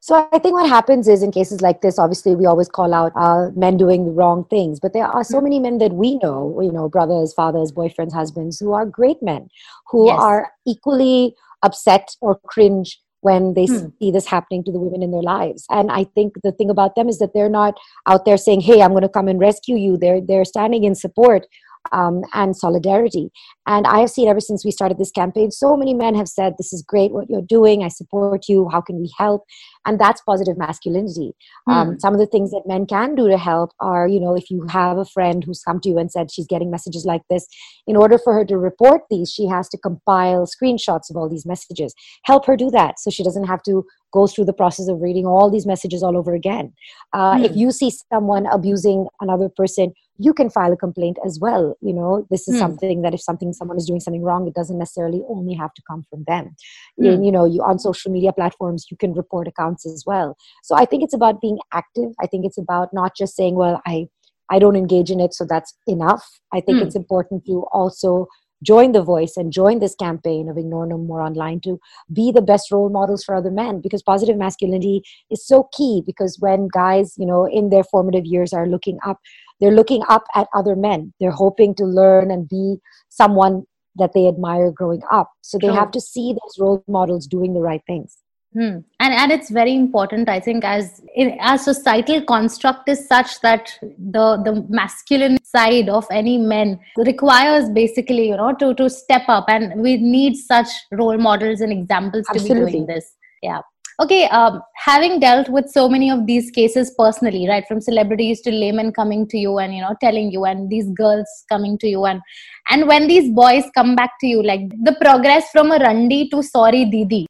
So 0.00 0.28
i 0.32 0.38
think 0.38 0.54
what 0.54 0.68
happens 0.68 1.08
is 1.08 1.22
in 1.24 1.32
cases 1.32 1.60
like 1.60 1.80
this 1.82 1.98
obviously 1.98 2.36
we 2.36 2.46
always 2.46 2.68
call 2.68 2.94
out 2.94 3.12
uh, 3.16 3.50
men 3.56 3.76
doing 3.76 4.04
the 4.04 4.12
wrong 4.12 4.44
things 4.44 4.78
but 4.78 4.92
there 4.92 5.06
are 5.06 5.24
so 5.24 5.40
many 5.40 5.58
men 5.58 5.78
that 5.78 5.92
we 5.92 6.18
know 6.18 6.60
you 6.60 6.70
know 6.70 6.88
brothers 6.88 7.34
fathers 7.34 7.72
boyfriends 7.72 8.12
husbands 8.12 8.60
who 8.60 8.72
are 8.72 8.86
great 8.86 9.20
men 9.22 9.48
who 9.90 10.06
Yes. 10.06 10.20
are 10.20 10.52
equally 10.66 11.34
upset 11.62 12.08
or 12.20 12.38
cringe 12.46 13.00
when 13.20 13.54
they 13.54 13.66
Hmm. 13.66 13.86
see 14.00 14.10
this 14.12 14.26
happening 14.26 14.62
to 14.64 14.72
the 14.72 14.78
women 14.78 15.02
in 15.02 15.10
their 15.10 15.22
lives 15.22 15.64
and 15.70 15.90
i 15.90 16.04
think 16.04 16.34
the 16.44 16.52
thing 16.52 16.70
about 16.70 16.94
them 16.94 17.08
is 17.08 17.18
that 17.18 17.32
they're 17.34 17.48
not 17.48 17.74
out 18.06 18.24
there 18.24 18.36
saying 18.36 18.60
hey 18.60 18.80
i'm 18.82 18.92
going 18.92 19.02
to 19.02 19.08
come 19.08 19.28
and 19.28 19.40
rescue 19.40 19.76
you 19.76 19.96
they're 19.96 20.20
they're 20.20 20.44
standing 20.44 20.84
in 20.84 20.94
support 20.94 21.46
um, 21.92 22.22
and 22.34 22.56
solidarity. 22.56 23.30
And 23.66 23.86
I 23.86 24.00
have 24.00 24.10
seen 24.10 24.28
ever 24.28 24.40
since 24.40 24.64
we 24.64 24.70
started 24.70 24.98
this 24.98 25.10
campaign, 25.10 25.50
so 25.50 25.76
many 25.76 25.94
men 25.94 26.14
have 26.14 26.28
said, 26.28 26.54
This 26.56 26.72
is 26.72 26.82
great 26.82 27.12
what 27.12 27.28
you're 27.28 27.42
doing. 27.42 27.82
I 27.84 27.88
support 27.88 28.48
you. 28.48 28.68
How 28.70 28.80
can 28.80 28.98
we 29.00 29.12
help? 29.18 29.42
And 29.86 29.98
that's 29.98 30.20
positive 30.22 30.56
masculinity. 30.58 31.32
Hmm. 31.66 31.72
Um, 31.72 32.00
some 32.00 32.14
of 32.14 32.20
the 32.20 32.26
things 32.26 32.50
that 32.50 32.62
men 32.66 32.86
can 32.86 33.14
do 33.14 33.28
to 33.28 33.38
help 33.38 33.70
are, 33.80 34.08
you 34.08 34.20
know, 34.20 34.34
if 34.36 34.50
you 34.50 34.66
have 34.68 34.98
a 34.98 35.04
friend 35.04 35.42
who's 35.44 35.62
come 35.62 35.80
to 35.80 35.88
you 35.88 35.98
and 35.98 36.10
said 36.10 36.30
she's 36.30 36.46
getting 36.46 36.70
messages 36.70 37.04
like 37.04 37.22
this, 37.30 37.46
in 37.86 37.96
order 37.96 38.18
for 38.18 38.32
her 38.32 38.44
to 38.46 38.58
report 38.58 39.02
these, 39.10 39.30
she 39.30 39.46
has 39.46 39.68
to 39.70 39.78
compile 39.78 40.46
screenshots 40.46 41.10
of 41.10 41.16
all 41.16 41.28
these 41.28 41.46
messages. 41.46 41.94
Help 42.24 42.46
her 42.46 42.56
do 42.56 42.70
that 42.70 42.98
so 42.98 43.10
she 43.10 43.22
doesn't 43.24 43.44
have 43.46 43.62
to 43.64 43.84
go 44.12 44.26
through 44.26 44.44
the 44.46 44.52
process 44.52 44.88
of 44.88 45.00
reading 45.00 45.26
all 45.26 45.50
these 45.50 45.66
messages 45.66 46.02
all 46.02 46.16
over 46.16 46.34
again. 46.34 46.72
Uh, 47.12 47.38
If 47.42 47.52
Hmm. 47.52 47.58
you 47.58 47.70
see 47.70 47.90
someone 48.12 48.46
abusing 48.46 49.06
another 49.20 49.48
person, 49.48 49.92
you 50.18 50.34
can 50.34 50.50
file 50.50 50.72
a 50.72 50.76
complaint 50.76 51.16
as 51.24 51.38
well. 51.40 51.76
You 51.80 51.94
know, 51.94 52.26
this 52.30 52.48
is 52.48 52.56
Hmm. 52.56 52.58
something 52.58 53.02
that 53.02 53.14
if 53.14 53.20
something 53.20 53.52
someone 53.52 53.76
is 53.76 53.86
doing 53.86 54.00
something 54.00 54.22
wrong, 54.22 54.46
it 54.48 54.54
doesn't 54.54 54.78
necessarily 54.78 55.22
only 55.28 55.54
have 55.54 55.72
to 55.74 55.82
come 55.88 56.04
from 56.10 56.24
them. 56.26 56.54
Hmm. 56.98 57.06
And, 57.06 57.24
you 57.26 57.32
know, 57.32 57.44
you 57.44 57.62
on 57.62 57.78
social 57.78 58.10
media 58.10 58.32
platforms, 58.32 58.86
you 58.90 58.96
can 58.96 59.14
report 59.14 59.48
accounts 59.48 59.86
as 59.86 60.04
well. 60.06 60.36
So 60.64 60.74
I 60.76 60.84
think 60.84 61.02
it's 61.04 61.14
about 61.14 61.40
being 61.40 61.58
active. 61.72 62.10
I 62.20 62.26
think 62.26 62.44
it's 62.44 62.58
about 62.58 62.92
not 62.92 63.16
just 63.16 63.36
saying, 63.36 63.54
"Well, 63.56 63.80
I 63.86 64.08
I 64.50 64.58
don't 64.58 64.76
engage 64.76 65.10
in 65.10 65.20
it, 65.20 65.34
so 65.34 65.44
that's 65.44 65.74
enough." 65.86 66.26
I 66.52 66.60
think 66.60 66.78
Hmm. 66.78 66.84
it's 66.86 66.96
important 66.96 67.44
to 67.46 67.64
also 67.72 68.26
join 68.62 68.90
the 68.92 69.02
voice 69.02 69.36
and 69.36 69.52
join 69.52 69.78
this 69.78 69.94
campaign 69.94 70.48
of 70.48 70.58
ignore 70.58 70.84
no 70.86 70.98
more 70.98 71.20
online 71.20 71.60
to 71.60 71.78
be 72.12 72.32
the 72.32 72.42
best 72.42 72.72
role 72.72 72.88
models 72.88 73.22
for 73.22 73.34
other 73.36 73.50
men 73.52 73.80
because 73.80 74.02
positive 74.02 74.36
masculinity 74.36 75.00
is 75.30 75.46
so 75.46 75.68
key 75.76 76.02
because 76.04 76.38
when 76.40 76.66
guys 76.74 77.14
you 77.18 77.26
know 77.26 77.44
in 77.46 77.70
their 77.70 77.84
formative 77.84 78.26
years 78.26 78.52
are 78.52 78.66
looking 78.66 78.98
up 79.06 79.18
they're 79.60 79.78
looking 79.78 80.02
up 80.08 80.24
at 80.34 80.48
other 80.54 80.76
men 80.76 81.12
they're 81.20 81.30
hoping 81.30 81.74
to 81.74 81.84
learn 81.84 82.30
and 82.30 82.48
be 82.48 82.76
someone 83.08 83.62
that 83.96 84.12
they 84.14 84.28
admire 84.28 84.70
growing 84.70 85.02
up 85.10 85.30
so 85.40 85.58
they 85.58 85.68
True. 85.68 85.76
have 85.76 85.90
to 85.90 86.00
see 86.00 86.32
those 86.32 86.58
role 86.58 86.84
models 86.86 87.26
doing 87.26 87.54
the 87.54 87.60
right 87.60 87.82
things 87.86 88.18
Hmm. 88.54 88.78
And 88.98 89.12
and 89.14 89.30
it's 89.30 89.50
very 89.50 89.74
important, 89.74 90.28
I 90.28 90.40
think, 90.40 90.64
as 90.64 91.02
in, 91.14 91.36
as 91.38 91.64
societal 91.64 92.22
construct 92.22 92.88
is 92.88 93.06
such 93.06 93.40
that 93.42 93.78
the 93.82 94.40
the 94.42 94.66
masculine 94.70 95.36
side 95.44 95.90
of 95.90 96.06
any 96.10 96.38
men 96.38 96.80
requires 96.96 97.68
basically, 97.68 98.28
you 98.28 98.36
know, 98.36 98.54
to 98.54 98.72
to 98.74 98.88
step 98.88 99.28
up, 99.28 99.44
and 99.48 99.80
we 99.80 99.98
need 99.98 100.36
such 100.36 100.68
role 100.92 101.18
models 101.18 101.60
and 101.60 101.70
examples 101.70 102.24
to 102.32 102.42
be 102.42 102.48
doing 102.48 102.86
this. 102.86 103.14
Yeah. 103.42 103.60
Okay. 104.00 104.26
Um, 104.28 104.62
having 104.76 105.18
dealt 105.18 105.48
with 105.48 105.68
so 105.68 105.88
many 105.88 106.08
of 106.08 106.26
these 106.26 106.52
cases 106.52 106.94
personally, 106.96 107.48
right, 107.48 107.66
from 107.66 107.80
celebrities 107.80 108.40
to 108.42 108.52
laymen 108.52 108.92
coming 108.92 109.26
to 109.28 109.36
you 109.36 109.58
and 109.58 109.74
you 109.74 109.80
know 109.80 109.96
telling 110.00 110.30
you, 110.30 110.44
and 110.44 110.70
these 110.70 110.88
girls 110.90 111.26
coming 111.48 111.76
to 111.78 111.88
you, 111.88 112.04
and 112.04 112.20
and 112.68 112.86
when 112.86 113.08
these 113.08 113.32
boys 113.32 113.64
come 113.74 113.96
back 113.96 114.12
to 114.20 114.28
you, 114.28 114.42
like 114.42 114.60
the 114.84 114.96
progress 115.00 115.50
from 115.50 115.72
a 115.72 115.78
randi 115.78 116.28
to 116.28 116.42
sorry 116.44 116.84
didi 116.84 117.26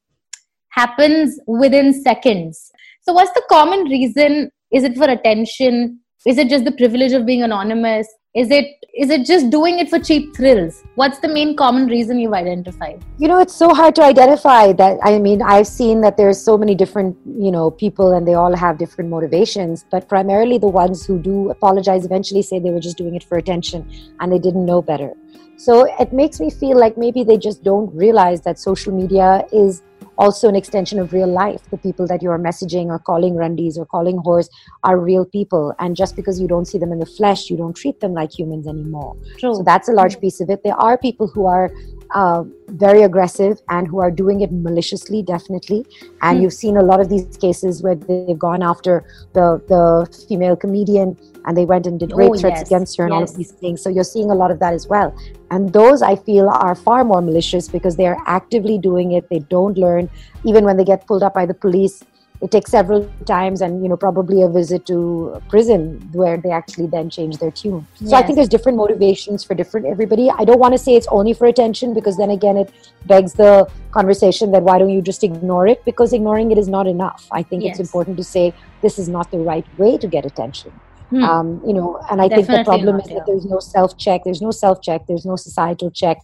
happens 0.71 1.41
within 1.47 1.95
seconds. 2.03 2.71
So, 3.01 3.15
what's 3.15 3.33
the 3.33 3.45
common 3.49 3.85
reason? 3.85 4.51
Is 4.71 4.85
it 4.85 4.95
for 4.97 5.09
attention? 5.09 6.01
Is 6.27 6.37
it 6.37 6.51
just 6.51 6.67
the 6.67 6.73
privilege 6.73 7.13
of 7.13 7.25
being 7.25 7.43
anonymous? 7.43 8.07
Is 8.35 8.51
it 8.51 8.85
is 8.95 9.11
it 9.11 9.25
just 9.27 9.51
doing 9.51 9.79
it 9.79 9.89
for 9.89 9.99
cheap 9.99 10.37
thrills? 10.37 10.83
What's 10.97 11.19
the 11.19 11.29
main 11.29 11.57
common 11.57 11.87
reason 11.87 12.19
you've 12.19 12.35
identified? 12.35 13.03
you 13.21 13.27
know 13.27 13.41
it's 13.41 13.55
so 13.55 13.75
hard 13.75 13.95
to 13.97 14.03
identify 14.03 14.73
that 14.73 14.97
i 15.03 15.19
mean 15.19 15.43
i've 15.43 15.67
seen 15.67 16.01
that 16.01 16.17
there's 16.17 16.41
so 16.41 16.57
many 16.57 16.75
different 16.83 17.17
you 17.47 17.51
know 17.51 17.69
people 17.69 18.13
and 18.13 18.29
they 18.29 18.35
all 18.35 18.55
have 18.55 18.79
different 18.79 19.11
motivations 19.11 19.85
but 19.91 20.09
primarily 20.09 20.57
the 20.57 20.69
ones 20.69 21.05
who 21.05 21.19
do 21.19 21.51
apologize 21.51 22.05
eventually 22.05 22.43
say 22.43 22.61
they 22.61 22.71
were 22.71 22.85
just 22.89 22.97
doing 22.97 23.17
it 23.17 23.25
for 23.25 23.39
attention 23.39 23.91
and 24.21 24.31
they 24.33 24.39
didn't 24.39 24.65
know 24.65 24.81
better 24.81 25.11
so 25.57 25.85
it 25.99 26.13
makes 26.13 26.39
me 26.39 26.49
feel 26.49 26.79
like 26.79 26.97
maybe 26.97 27.25
they 27.25 27.37
just 27.37 27.65
don't 27.65 27.93
realize 27.93 28.41
that 28.43 28.57
social 28.57 28.95
media 28.95 29.45
is 29.53 29.83
also 30.19 30.49
an 30.49 30.57
extension 30.57 30.99
of 30.99 31.13
real 31.13 31.29
life 31.29 31.63
the 31.71 31.79
people 31.79 32.07
that 32.07 32.23
you 32.23 32.31
are 32.31 32.39
messaging 32.39 32.87
or 32.87 32.99
calling 32.99 33.35
rundis 33.35 33.79
or 33.79 33.87
calling 33.87 34.19
whores 34.19 34.49
are 34.85 34.99
real 34.99 35.25
people 35.25 35.75
and 35.79 35.97
just 35.97 36.17
because 36.17 36.41
you 36.41 36.49
don't 36.49 36.67
see 36.67 36.79
them 36.79 36.93
in 36.93 36.99
the 36.99 37.07
flesh 37.07 37.49
you 37.51 37.57
don't 37.57 37.75
treat 37.75 38.01
them 38.01 38.13
like 38.13 38.39
humans 38.39 38.67
anymore 38.67 39.17
True. 39.39 39.55
so 39.55 39.63
that's 39.63 39.89
a 39.89 39.93
large 39.93 40.21
piece 40.21 40.41
of 40.41 40.51
it. 40.51 40.63
There 40.63 40.75
are 40.75 40.99
people 40.99 41.27
who 41.27 41.47
are 41.47 41.71
uh, 42.15 42.45
very 42.69 43.03
aggressive 43.03 43.61
and 43.69 43.87
who 43.89 44.01
are 44.01 44.11
doing 44.11 44.41
it 44.41 44.51
maliciously, 44.53 45.23
definitely. 45.23 45.87
And 46.23 46.39
Hmm. 46.39 46.43
you've 46.43 46.53
seen 46.53 46.77
a 46.77 46.83
lot 46.83 47.01
of 47.01 47.09
these 47.09 47.27
cases 47.37 47.83
where 47.83 47.95
they've 47.95 48.39
gone 48.39 48.63
after 48.63 49.05
the 49.33 49.61
the 49.69 50.07
female 50.29 50.57
comedian 50.57 51.17
and 51.45 51.57
they 51.57 51.65
went 51.65 51.87
and 51.87 51.99
did 51.99 52.13
rape 52.15 52.33
Oh, 52.33 52.35
threats 52.35 52.61
yes, 52.61 52.69
against 52.69 52.97
her 52.99 53.05
and 53.05 53.13
all 53.13 53.23
of 53.23 53.35
these 53.37 53.53
things. 53.53 53.83
So 53.83 53.89
you're 53.91 54.05
seeing 54.05 54.31
a 54.31 54.35
lot 54.35 54.51
of 54.51 54.59
that 54.61 54.75
as 54.75 54.87
well. 54.89 55.15
And 55.51 55.73
those 55.73 56.03
I 56.03 56.17
feel 56.17 56.49
are 56.49 56.75
far 56.75 57.05
more 57.05 57.21
malicious 57.23 57.69
because 57.69 57.97
they 57.97 58.07
are 58.07 58.19
actively 58.27 58.79
doing 58.79 59.13
it. 59.13 59.29
They 59.31 59.39
don't 59.41 59.77
learn. 59.79 60.11
Even 60.45 60.65
when 60.65 60.77
they 60.77 60.85
get 60.85 61.07
pulled 61.07 61.23
up 61.23 61.35
by 61.35 61.47
the 61.47 61.55
police, 61.55 62.03
it 62.41 62.51
takes 62.51 62.71
several 62.71 63.11
times 63.27 63.61
and 63.61 63.83
you 63.83 63.89
know 63.89 63.97
probably 63.97 64.43
a 64.43 64.49
visit 64.49 64.87
to 64.87 65.43
prison 65.49 66.09
where 66.13 66.37
they 66.37 66.51
actually 66.51 66.87
then 66.87 67.11
change 67.11 67.39
their 67.39 67.51
tune. 67.51 67.87
So 68.05 68.17
i 68.17 68.23
think 68.23 68.37
there's 68.37 68.49
different 68.49 68.79
motivations 68.79 69.45
for 69.45 69.55
different 69.55 69.87
everybody. 69.87 70.31
I 70.31 70.45
don't 70.45 70.59
want 70.59 70.75
to 70.75 70.79
say 70.79 70.95
it's 70.95 71.09
only 71.11 71.35
for 71.35 71.47
attention 71.47 71.95
because 71.95 72.17
then 72.17 72.31
again 72.31 72.57
it 72.57 72.73
begs 73.07 73.33
the 73.33 73.69
conversation 73.91 74.53
that 74.53 74.63
why 74.63 74.79
don't 74.79 74.91
you 74.91 75.03
just 75.03 75.25
ignore 75.25 75.67
it? 75.67 75.85
Because 75.85 76.13
ignoring 76.13 76.53
it 76.53 76.59
is 76.59 76.69
not 76.69 76.87
enough. 76.87 77.27
I 77.33 77.43
think 77.43 77.65
it's 77.65 77.81
important 77.81 78.17
to 78.19 78.25
say 78.25 78.55
this 78.83 78.99
is 78.99 79.09
not 79.09 79.31
the 79.31 79.39
right 79.39 79.67
way 79.79 79.99
to 79.99 80.07
get 80.07 80.25
attention. 80.25 80.73
Hmm. 81.11 81.25
um, 81.25 81.63
you 81.67 81.73
know 81.73 81.99
and 82.11 82.21
i 82.21 82.29
think 82.29 82.47
the 82.47 82.63
problem 82.65 83.01
is 83.01 83.07
that 83.09 83.25
there's 83.27 83.47
no 83.47 83.61
self 83.61 83.97
check 83.97 84.25
there's 84.25 84.43
no 84.43 84.51
self 84.51 84.83
check 84.83 85.07
there's 85.07 85.25
no 85.25 85.37
societal 85.37 85.91
check 85.91 86.19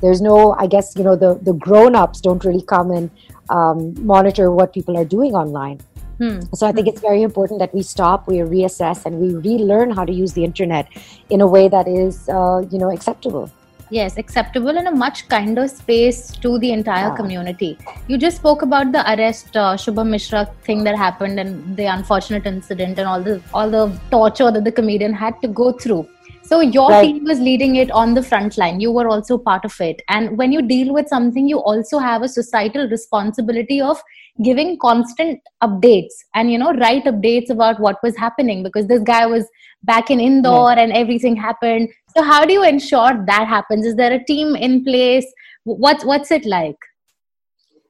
there's 0.00 0.20
no 0.20 0.54
i 0.58 0.66
guess 0.66 0.94
you 0.96 1.04
know 1.04 1.16
the 1.16 1.34
the 1.42 1.52
grown-ups 1.54 2.20
don't 2.20 2.44
really 2.44 2.62
come 2.62 2.90
and 2.90 3.10
um, 3.48 3.94
monitor 4.04 4.50
what 4.50 4.72
people 4.72 4.96
are 4.96 5.04
doing 5.04 5.34
online 5.34 5.78
Hmm. 6.18 6.40
so 6.54 6.66
I 6.66 6.72
think 6.72 6.88
it's 6.88 7.02
very 7.02 7.22
important 7.22 7.58
that 7.60 7.74
we 7.74 7.82
stop, 7.82 8.26
we 8.26 8.36
reassess, 8.36 9.04
and 9.04 9.18
we 9.20 9.34
relearn 9.34 9.90
how 9.90 10.04
to 10.06 10.12
use 10.12 10.32
the 10.32 10.44
internet 10.44 10.88
in 11.28 11.42
a 11.42 11.46
way 11.46 11.68
that 11.68 11.86
is, 11.86 12.26
uh, 12.30 12.62
you 12.70 12.78
know, 12.78 12.90
acceptable. 12.90 13.50
Yes, 13.90 14.16
acceptable 14.16 14.78
in 14.78 14.86
a 14.86 14.90
much 14.90 15.28
kinder 15.28 15.68
space 15.68 16.30
to 16.46 16.58
the 16.58 16.72
entire 16.72 17.10
Yeah. 17.10 17.16
community. 17.16 17.78
You 18.08 18.16
just 18.16 18.38
spoke 18.38 18.62
about 18.62 18.92
the 18.96 19.02
arrest, 19.12 19.56
uh, 19.56 19.76
Shubham 19.84 20.08
Mishra 20.08 20.48
thing 20.64 20.82
that 20.84 20.96
happened, 20.96 21.38
and 21.38 21.76
the 21.76 21.84
unfortunate 21.98 22.46
incident, 22.46 22.98
and 22.98 23.06
all 23.06 23.20
the 23.28 23.36
all 23.52 23.70
the 23.78 23.84
torture 24.10 24.50
that 24.50 24.64
the 24.64 24.72
comedian 24.80 25.12
had 25.12 25.40
to 25.42 25.48
go 25.62 25.70
through. 25.84 26.02
So 26.48 26.60
your 26.60 26.90
Right. 26.90 27.02
team 27.02 27.24
was 27.24 27.40
leading 27.40 27.74
it 27.76 27.90
on 27.90 28.14
the 28.14 28.22
front 28.22 28.56
line. 28.56 28.78
You 28.80 28.92
were 28.92 29.08
also 29.08 29.36
part 29.36 29.64
of 29.64 29.80
it, 29.80 30.02
and 30.08 30.38
when 30.38 30.52
you 30.52 30.62
deal 30.62 30.92
with 30.94 31.08
something, 31.08 31.48
you 31.48 31.58
also 31.58 31.98
have 31.98 32.22
a 32.22 32.28
societal 32.28 32.88
responsibility 32.88 33.80
of 33.80 34.02
giving 34.42 34.78
constant 34.78 35.40
updates 35.64 36.14
and 36.34 36.52
you 36.52 36.58
know 36.58 36.72
right 36.74 37.04
updates 37.04 37.50
about 37.50 37.80
what 37.80 38.02
was 38.02 38.16
happening 38.16 38.62
because 38.62 38.86
this 38.86 39.02
guy 39.02 39.26
was 39.26 39.46
back 39.82 40.10
in 40.10 40.20
Indore 40.20 40.78
and 40.78 40.92
everything 40.92 41.36
happened. 41.36 41.88
So 42.16 42.22
how 42.22 42.44
do 42.44 42.52
you 42.52 42.64
ensure 42.64 43.24
that 43.26 43.48
happens? 43.48 43.86
Is 43.86 43.96
there 43.96 44.12
a 44.12 44.24
team 44.24 44.54
in 44.54 44.84
place? 44.84 45.26
What's 45.64 46.04
what's 46.04 46.30
it 46.30 46.46
like? 46.46 46.78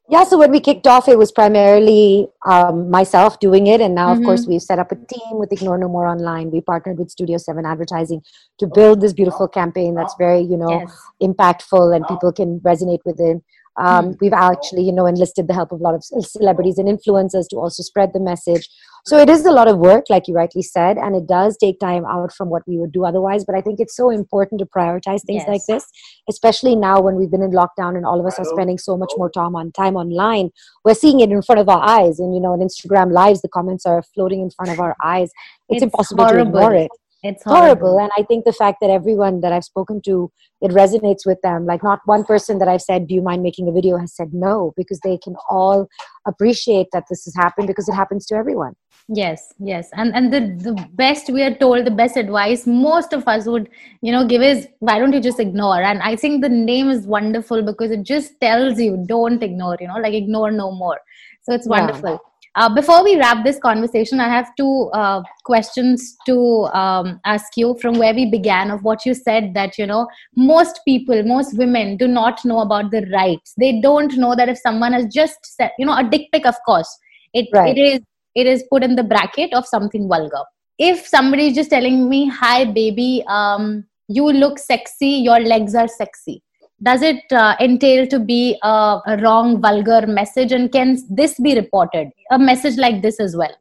Yeah, 0.08 0.22
so 0.22 0.38
when 0.38 0.52
we 0.52 0.60
kicked 0.60 0.86
off, 0.86 1.08
it 1.08 1.18
was 1.18 1.32
primarily 1.32 2.28
um, 2.46 2.90
myself 2.90 3.40
doing 3.40 3.66
it. 3.66 3.80
And 3.80 3.94
now, 3.94 4.12
of 4.12 4.18
Mhm. 4.20 4.24
course, 4.24 4.46
we've 4.46 4.62
set 4.62 4.78
up 4.78 4.92
a 4.92 4.94
team 4.94 5.38
with 5.38 5.52
Ignore 5.52 5.78
No 5.78 5.88
More 5.88 6.06
Online. 6.06 6.50
We 6.50 6.60
partnered 6.60 6.98
with 6.98 7.10
Studio 7.10 7.38
7 7.38 7.66
Advertising 7.66 8.22
to 8.58 8.66
build 8.68 9.00
this 9.00 9.12
beautiful 9.12 9.48
campaign 9.48 9.94
that's 9.96 10.14
very, 10.16 10.40
you 10.40 10.56
know, 10.56 10.70
Yes. 10.70 10.92
impactful 11.20 11.94
and 11.94 12.06
people 12.06 12.32
can 12.32 12.60
resonate 12.60 13.00
with 13.04 13.18
it. 13.20 13.42
Um, 13.78 14.14
We've 14.20 14.32
actually, 14.32 14.84
you 14.84 14.92
know, 14.92 15.06
enlisted 15.06 15.48
the 15.48 15.54
help 15.54 15.72
of 15.72 15.80
a 15.80 15.82
lot 15.82 15.94
of 15.94 16.02
celebrities 16.04 16.78
and 16.78 16.88
influencers 16.88 17.48
to 17.48 17.56
also 17.56 17.82
spread 17.82 18.12
the 18.12 18.20
message. 18.20 18.70
So 19.06 19.18
it 19.18 19.28
is 19.28 19.46
a 19.46 19.52
lot 19.52 19.68
of 19.68 19.78
work, 19.78 20.06
like 20.10 20.26
you 20.26 20.34
rightly 20.34 20.62
said, 20.62 20.98
and 20.98 21.14
it 21.14 21.28
does 21.28 21.56
take 21.56 21.78
time 21.78 22.04
out 22.04 22.32
from 22.32 22.50
what 22.50 22.62
we 22.66 22.76
would 22.76 22.90
do 22.90 23.04
otherwise. 23.04 23.44
But 23.44 23.54
I 23.54 23.60
think 23.60 23.78
it's 23.78 23.94
so 23.94 24.10
important 24.10 24.58
to 24.58 24.66
prioritize 24.66 25.22
things 25.24 25.44
Yes. 25.46 25.48
like 25.48 25.60
this, 25.68 25.86
especially 26.28 26.74
now 26.74 27.00
when 27.00 27.14
we've 27.14 27.30
been 27.30 27.42
in 27.42 27.52
lockdown 27.52 27.96
and 27.96 28.04
all 28.04 28.18
of 28.18 28.26
us 28.26 28.36
are 28.40 28.44
spending 28.44 28.78
so 28.78 28.96
much 28.96 29.12
more 29.16 29.30
time 29.30 29.54
on 29.54 29.70
time 29.70 29.94
online. 29.96 30.50
We're 30.84 30.94
seeing 30.94 31.20
it 31.20 31.30
in 31.30 31.40
front 31.42 31.60
of 31.60 31.68
our 31.68 31.82
eyes, 31.88 32.18
and 32.18 32.34
you 32.34 32.40
know, 32.40 32.52
on 32.52 32.58
Instagram 32.58 33.12
lives, 33.12 33.42
the 33.42 33.48
comments 33.48 33.86
are 33.86 34.02
floating 34.02 34.40
in 34.40 34.50
front 34.50 34.72
of 34.72 34.80
our 34.80 34.96
eyes. 35.04 35.30
It's, 35.68 35.76
It's 35.76 35.82
impossible 35.84 36.24
horrible. 36.24 36.52
to 36.52 36.58
ignore 36.58 36.74
it 36.74 36.90
It's 37.28 37.44
horrible. 37.44 37.66
horrible. 37.66 38.00
and 38.00 38.10
i 38.16 38.22
think 38.22 38.44
the 38.44 38.52
fact 38.52 38.78
that 38.80 38.90
everyone 38.90 39.40
that 39.40 39.52
i've 39.52 39.64
spoken 39.64 40.00
to 40.08 40.30
it 40.60 40.70
resonates 40.70 41.26
with 41.26 41.40
them 41.42 41.66
like 41.66 41.82
not 41.82 42.00
one 42.06 42.24
person 42.24 42.58
that 42.58 42.68
i've 42.68 42.82
said 42.82 43.06
do 43.06 43.14
you 43.14 43.22
mind 43.22 43.42
making 43.42 43.68
a 43.68 43.72
video 43.72 43.98
has 43.98 44.14
said 44.14 44.32
no 44.32 44.72
because 44.76 45.00
they 45.00 45.18
can 45.18 45.36
all 45.50 45.86
appreciate 46.26 46.88
that 46.92 47.04
this 47.10 47.24
has 47.24 47.34
happened 47.34 47.66
because 47.66 47.88
it 47.88 47.94
happens 47.94 48.26
to 48.26 48.34
everyone 48.34 48.74
Yes, 49.08 49.54
yes. 49.60 49.90
And 49.92 50.12
and 50.16 50.32
the, 50.32 50.40
the 50.70 50.88
best 50.94 51.30
we 51.30 51.42
are 51.42 51.54
told, 51.54 51.86
the 51.86 51.92
best 51.92 52.16
advice 52.16 52.66
most 52.66 53.12
of 53.12 53.28
us 53.28 53.46
would, 53.46 53.68
you 54.02 54.10
know, 54.10 54.26
give 54.26 54.42
is 54.42 54.66
why 54.80 54.98
don't 54.98 55.12
you 55.12 55.20
just 55.20 55.38
ignore? 55.38 55.80
And 55.80 56.02
I 56.02 56.16
think 56.16 56.42
the 56.42 56.48
name 56.48 56.90
is 56.90 57.06
wonderful 57.06 57.62
because 57.62 57.92
it 57.92 58.02
just 58.02 58.40
tells 58.40 58.80
you 58.80 59.04
don't 59.06 59.44
ignore, 59.44 59.76
you 59.80 59.86
know, 59.86 59.98
like 59.98 60.14
ignore 60.14 60.50
no 60.50 60.72
more. 60.72 60.98
So 61.42 61.54
it's 61.54 61.68
Yeah. 61.68 62.18
Uh, 62.56 62.74
before 62.74 63.04
we 63.04 63.18
wrap 63.18 63.44
this 63.44 63.58
conversation, 63.58 64.18
I 64.18 64.30
have 64.30 64.48
two 64.56 64.88
uh, 64.94 65.22
questions 65.44 66.16
to 66.24 66.64
um, 66.72 67.20
ask 67.26 67.54
you 67.54 67.76
from 67.82 67.98
where 67.98 68.14
we 68.14 68.30
began 68.30 68.70
of 68.70 68.82
what 68.82 69.04
you 69.04 69.12
said 69.12 69.52
that, 69.52 69.76
you 69.76 69.86
know, 69.86 70.08
most 70.34 70.80
people, 70.86 71.22
most 71.22 71.58
women 71.58 71.98
do 71.98 72.08
not 72.08 72.42
know 72.46 72.60
about 72.60 72.90
the 72.90 73.06
rights. 73.12 73.52
They 73.58 73.82
don't 73.82 74.16
know 74.16 74.34
that 74.34 74.48
if 74.48 74.56
someone 74.56 74.94
has 74.94 75.04
just 75.12 75.36
said, 75.44 75.72
you 75.78 75.84
know, 75.84 75.98
a 75.98 76.02
dick 76.02 76.28
pic, 76.32 76.46
of 76.46 76.56
course, 76.64 76.88
it, 77.34 77.48
Right. 77.52 77.76
it 77.76 77.80
is 77.80 78.00
it 78.34 78.46
is 78.46 78.64
put 78.70 78.82
in 78.82 78.96
the 78.96 79.02
bracket 79.02 79.52
of 79.54 79.66
something 79.66 80.08
vulgar. 80.08 80.42
If 80.78 81.06
somebody 81.06 81.48
is 81.48 81.54
just 81.54 81.70
telling 81.70 82.08
me, 82.08 82.28
hi, 82.28 82.64
baby, 82.66 83.24
um, 83.28 83.86
you 84.08 84.30
look 84.30 84.58
sexy, 84.58 85.08
your 85.08 85.40
legs 85.40 85.74
are 85.74 85.88
sexy 85.88 86.42
does 86.82 87.02
it 87.02 87.22
uh, 87.32 87.56
entail 87.60 88.06
to 88.06 88.18
be 88.18 88.58
a, 88.62 89.00
a 89.06 89.16
wrong 89.22 89.60
vulgar 89.60 90.06
message 90.06 90.52
and 90.52 90.70
can 90.72 90.98
this 91.10 91.38
be 91.40 91.54
reported 91.54 92.10
a 92.30 92.38
message 92.38 92.76
like 92.76 93.02
this 93.02 93.18
as 93.20 93.36
well 93.36 93.54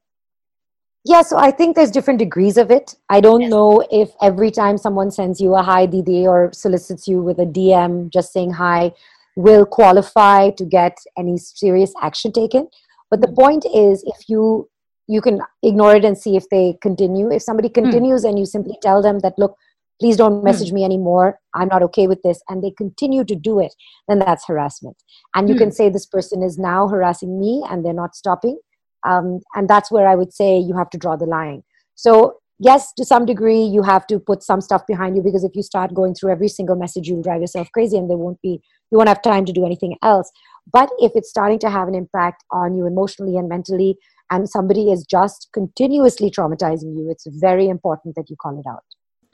Yeah, 1.07 1.21
so 1.21 1.37
I 1.37 1.51
think 1.51 1.75
there's 1.75 1.91
different 1.91 2.19
degrees 2.19 2.57
of 2.57 2.71
it. 2.71 2.95
I 3.15 3.21
don't 3.21 3.41
Yes. 3.41 3.51
know 3.51 3.83
if 3.91 4.13
every 4.27 4.49
time 4.51 4.77
someone 4.77 5.11
sends 5.11 5.39
you 5.39 5.53
a 5.55 5.61
hi 5.61 5.85
Didi 5.85 6.25
or 6.27 6.51
solicits 6.51 7.07
you 7.07 7.21
with 7.21 7.39
a 7.39 7.45
DM 7.45 8.09
just 8.15 8.33
saying 8.33 8.53
hi 8.53 8.91
will 9.35 9.65
qualify 9.65 10.49
to 10.51 10.65
get 10.65 10.97
any 11.17 11.37
serious 11.37 11.93
action 12.01 12.31
taken. 12.31 12.67
But 13.11 13.21
the 13.21 13.31
point 13.31 13.65
is 13.83 14.03
if 14.07 14.27
you 14.29 14.67
you 15.07 15.21
can 15.21 15.39
ignore 15.61 15.95
it 15.95 16.03
and 16.03 16.17
see 16.17 16.35
if 16.35 16.49
they 16.49 16.77
continue. 16.81 17.31
If 17.31 17.43
somebody 17.43 17.69
continues 17.69 18.23
and 18.23 18.39
you 18.39 18.45
simply 18.47 18.75
tell 18.81 19.03
them 19.03 19.19
that 19.19 19.37
look, 19.37 19.55
please 19.99 20.17
don't 20.17 20.43
message 20.43 20.71
me 20.71 20.83
anymore. 20.83 21.39
I'm 21.53 21.67
not 21.69 21.81
okay 21.83 22.07
with 22.07 22.21
this 22.23 22.41
and 22.49 22.63
they 22.63 22.71
continue 22.71 23.23
to 23.25 23.35
do 23.35 23.59
it, 23.59 23.73
then 24.07 24.19
that's 24.19 24.45
harassment. 24.45 24.97
And 25.35 25.47
you 25.49 25.55
Hmm. 25.55 25.59
can 25.59 25.71
say 25.71 25.89
this 25.89 26.05
person 26.05 26.43
is 26.43 26.57
now 26.57 26.87
harassing 26.87 27.39
me 27.39 27.63
and 27.69 27.85
they're 27.85 27.93
not 27.93 28.15
stopping 28.15 28.59
um, 29.05 29.41
and 29.55 29.69
that's 29.69 29.91
where 29.91 30.07
i 30.07 30.15
would 30.15 30.33
say 30.33 30.57
you 30.57 30.75
have 30.75 30.89
to 30.89 30.97
draw 30.97 31.15
the 31.15 31.25
line 31.25 31.63
so 31.95 32.37
yes 32.59 32.91
to 32.93 33.05
some 33.05 33.25
degree 33.25 33.61
you 33.61 33.83
have 33.83 34.07
to 34.07 34.19
put 34.19 34.43
some 34.43 34.61
stuff 34.61 34.85
behind 34.87 35.15
you 35.15 35.21
because 35.21 35.43
if 35.43 35.55
you 35.55 35.63
start 35.63 35.93
going 35.93 36.13
through 36.13 36.31
every 36.31 36.47
single 36.47 36.75
message 36.75 37.07
you'll 37.07 37.21
drive 37.21 37.41
yourself 37.41 37.69
crazy 37.73 37.97
and 37.97 38.09
there 38.09 38.17
won't 38.17 38.41
be 38.41 38.61
you 38.91 38.97
won't 38.97 39.09
have 39.09 39.21
time 39.21 39.45
to 39.45 39.53
do 39.53 39.65
anything 39.65 39.95
else 40.01 40.31
but 40.71 40.89
if 40.99 41.11
it's 41.15 41.29
starting 41.29 41.59
to 41.59 41.69
have 41.69 41.87
an 41.87 41.95
impact 41.95 42.43
on 42.51 42.75
you 42.75 42.85
emotionally 42.87 43.37
and 43.37 43.49
mentally 43.49 43.97
and 44.31 44.49
somebody 44.49 44.91
is 44.91 45.05
just 45.05 45.49
continuously 45.53 46.31
traumatizing 46.31 46.95
you 46.97 47.07
it's 47.09 47.27
very 47.27 47.67
important 47.67 48.15
that 48.15 48.29
you 48.29 48.35
call 48.41 48.59
it 48.59 48.65
out 48.69 48.83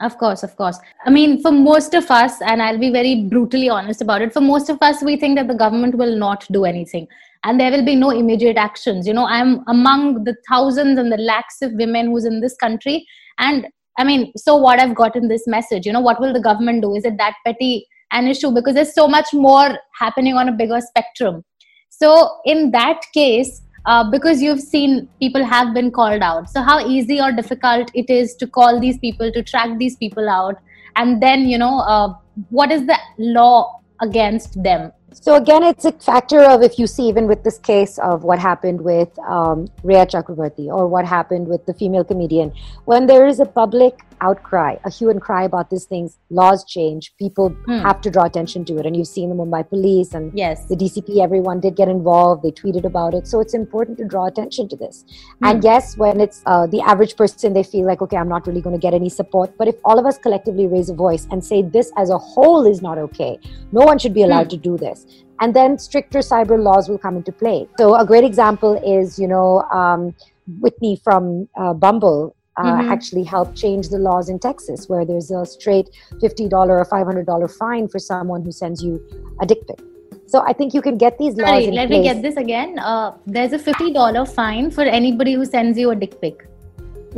of 0.02 0.18
course 0.18 0.42
of 0.42 0.56
course. 0.56 0.78
I 1.06 1.10
mean 1.10 1.40
for 1.42 1.52
most 1.52 1.94
of 1.94 2.10
us 2.10 2.40
and 2.42 2.62
i'll 2.62 2.78
be 2.78 2.90
very 2.90 3.24
brutally 3.24 3.68
honest 3.68 4.02
about 4.02 4.22
it 4.22 4.32
for 4.32 4.40
most 4.40 4.68
of 4.68 4.78
us 4.82 5.02
we 5.02 5.16
think 5.16 5.38
that 5.38 5.48
the 5.48 5.54
government 5.54 5.94
will 5.94 6.16
not 6.16 6.46
do 6.50 6.64
anything. 6.64 7.06
And 7.44 7.58
there 7.58 7.72
will 7.72 7.84
be 7.84 7.96
no 7.96 8.10
immediate 8.10 8.56
actions. 8.56 9.06
You 9.06 9.14
know 9.14 9.26
i'm 9.26 9.62
among 9.68 10.24
the 10.24 10.36
thousands 10.48 10.98
and 10.98 11.10
the 11.10 11.16
lakhs 11.16 11.62
of 11.62 11.72
women 11.74 12.06
who's 12.06 12.24
in 12.24 12.40
this 12.40 12.56
country. 12.56 13.06
And 13.38 13.66
i 13.98 14.04
mean 14.04 14.32
so 14.36 14.56
what 14.56 14.80
i've 14.80 14.94
gotten 14.94 15.28
this 15.28 15.46
message 15.46 15.86
you 15.86 15.92
know 15.92 16.00
what 16.00 16.20
will 16.20 16.32
the 16.32 16.40
government 16.40 16.82
do? 16.82 16.94
Is 16.94 17.04
it 17.04 17.16
that 17.18 17.34
petty 17.46 17.86
an 18.12 18.26
issue? 18.26 18.50
Because 18.50 18.74
there's 18.74 18.94
so 18.94 19.08
much 19.08 19.32
more 19.32 19.78
happening 19.98 20.34
on 20.34 20.48
a 20.48 20.52
bigger 20.52 20.80
spectrum. 20.80 21.44
So 21.88 22.38
in 22.44 22.70
that 22.72 23.00
case 23.14 23.62
uh, 23.86 24.08
because 24.10 24.40
you've 24.40 24.60
seen 24.60 25.08
people 25.20 25.44
have 25.44 25.74
been 25.74 25.90
called 25.90 26.22
out. 26.22 26.48
So 26.50 26.62
how 26.62 26.86
easy 26.86 27.20
or 27.20 27.32
difficult 27.32 27.90
it 27.94 28.08
is 28.10 28.34
to 28.36 28.46
call 28.46 28.80
these 28.80 28.98
people 28.98 29.32
to 29.32 29.42
track 29.42 29.78
these 29.78 29.96
people 29.96 30.28
out 30.28 30.56
and 30.96 31.22
then 31.22 31.46
you 31.46 31.58
know 31.58 31.78
uh, 31.80 32.14
what 32.50 32.70
is 32.70 32.86
the 32.86 32.98
law 33.18 33.80
against 34.00 34.62
them? 34.62 34.92
So 35.12 35.34
again, 35.34 35.62
it's 35.62 35.84
a 35.84 35.92
factor 35.92 36.40
of 36.42 36.62
if 36.62 36.78
you 36.78 36.86
see 36.86 37.06
even 37.08 37.26
with 37.26 37.44
this 37.44 37.58
case 37.58 37.98
of 37.98 38.24
what 38.24 38.38
happened 38.38 38.80
with 38.80 39.16
um, 39.20 39.68
Rhea 39.82 40.06
Chakravarti 40.06 40.68
or 40.68 40.88
what 40.88 41.04
happened 41.04 41.48
with 41.48 41.66
the 41.66 41.74
female 41.74 42.02
comedian, 42.02 42.52
when 42.86 43.06
there 43.06 43.26
is 43.26 43.38
a 43.38 43.44
public 43.44 44.00
outcry, 44.28 44.76
a 44.84 44.90
hue 44.90 45.10
and 45.10 45.20
cry 45.20 45.42
about 45.50 45.68
these 45.70 45.84
things, 45.92 46.16
laws 46.40 46.64
change, 46.74 47.12
people 47.24 47.48
Hmm. 47.66 47.80
have 47.86 48.00
to 48.06 48.10
draw 48.16 48.24
attention 48.30 48.64
to 48.70 48.78
it, 48.78 48.86
and 48.86 48.96
you've 48.96 49.12
seen 49.16 49.28
the 49.32 49.38
Mumbai 49.42 49.62
police 49.74 50.14
and 50.18 50.32
yes 50.42 50.64
the 50.72 50.76
DCP, 50.82 51.20
everyone 51.26 51.60
did 51.66 51.74
get 51.82 51.88
involved. 51.96 52.42
They 52.42 52.52
tweeted 52.62 52.84
about 52.92 53.14
it. 53.18 53.26
So 53.32 53.40
it's 53.44 53.54
important 53.62 53.98
to 53.98 54.04
draw 54.14 54.24
attention 54.26 54.68
to 54.72 54.76
this. 54.84 55.04
Hmm. 55.40 55.46
And 55.48 55.64
yes, 55.70 55.96
when 56.04 56.20
it's 56.26 56.42
uh, 56.46 56.66
the 56.74 56.80
average 56.92 57.16
person, 57.22 57.52
they 57.58 57.66
feel 57.72 57.86
like, 57.92 58.00
okay, 58.06 58.16
I'm 58.22 58.28
not 58.36 58.46
really 58.46 58.60
going 58.66 58.78
to 58.80 58.84
get 58.86 58.94
any 59.02 59.08
support. 59.20 59.56
But 59.58 59.68
if 59.68 59.76
all 59.84 59.98
of 59.98 60.06
us 60.12 60.18
collectively 60.18 60.66
raise 60.76 60.88
a 60.90 60.94
voice 60.94 61.26
and 61.30 61.44
say 61.50 61.62
this 61.62 61.92
as 62.04 62.10
a 62.10 62.18
whole 62.18 62.64
is 62.72 62.80
not 62.88 62.98
okay, 63.06 63.32
no 63.72 63.82
one 63.90 63.98
should 63.98 64.14
be 64.20 64.22
allowed 64.28 64.50
to 64.50 64.56
do 64.56 64.76
this. 64.86 65.06
And 65.40 65.54
then 65.58 65.78
stricter 65.78 66.20
cyber 66.20 66.56
laws 66.62 66.88
will 66.88 66.98
come 66.98 67.16
into 67.16 67.32
play. 67.32 67.58
So 67.78 67.94
a 67.96 68.06
great 68.06 68.24
example 68.24 68.72
is, 68.98 69.18
you 69.18 69.26
know, 69.26 69.62
um, 69.80 70.14
Whitney 70.60 71.00
from 71.02 71.48
uh, 71.56 71.72
Bumble. 71.74 72.36
Uh, 72.56 72.64
Mhm. 72.64 72.90
Actually, 72.92 73.22
helped 73.24 73.54
change 73.56 73.88
the 73.88 73.98
laws 73.98 74.28
in 74.28 74.38
Texas, 74.38 74.88
where 74.88 75.04
there's 75.06 75.30
a 75.30 75.44
straight 75.46 75.88
$50 76.20 76.78
or 76.80 76.84
$500 76.84 77.48
fine 77.48 77.88
for 77.88 77.98
someone 77.98 78.42
who 78.42 78.52
sends 78.52 78.82
you 78.84 79.00
a 79.40 79.46
dick 79.46 79.66
pic. 79.66 79.80
So 80.26 80.42
I 80.46 80.52
think 80.52 80.74
you 80.74 80.82
can 80.82 80.96
get 80.98 81.16
these 81.18 81.34
laws 81.36 81.48
sorry 81.48 81.70
let 81.70 81.88
place. 81.88 81.98
me 81.98 82.04
get 82.04 82.22
this 82.22 82.36
again 82.36 82.78
uh, 82.78 83.12
there's 83.26 83.52
a 83.52 83.58
$50 83.58 84.26
fine 84.34 84.70
for 84.70 84.82
anybody 84.82 85.32
who 85.34 85.44
sends 85.44 85.78
you 85.78 85.90
a 85.90 85.96
dick 85.96 86.20
pic 86.20 86.48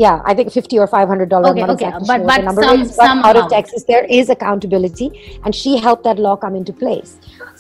Yeah, 0.03 0.23
I 0.31 0.33
think 0.39 0.49
fifty 0.55 0.77
or 0.83 0.87
five 0.93 1.07
hundred 1.11 1.29
dollars. 1.33 1.51
Okay, 1.51 1.65
okay, 1.73 1.91
but- 2.07 2.23
but 2.31 2.41
some- 2.55 2.81
is, 2.81 2.89
but 2.97 3.07
some 3.09 3.21
out 3.27 3.37
of. 3.41 3.45
Texas, 3.53 3.85
there 3.91 4.01
is 4.21 4.31
accountability, 4.35 5.07
and 5.45 5.55
she 5.59 5.75
helped 5.85 6.03
that 6.09 6.19
law 6.25 6.33
come 6.45 6.57
into 6.61 6.73
place. 6.81 7.13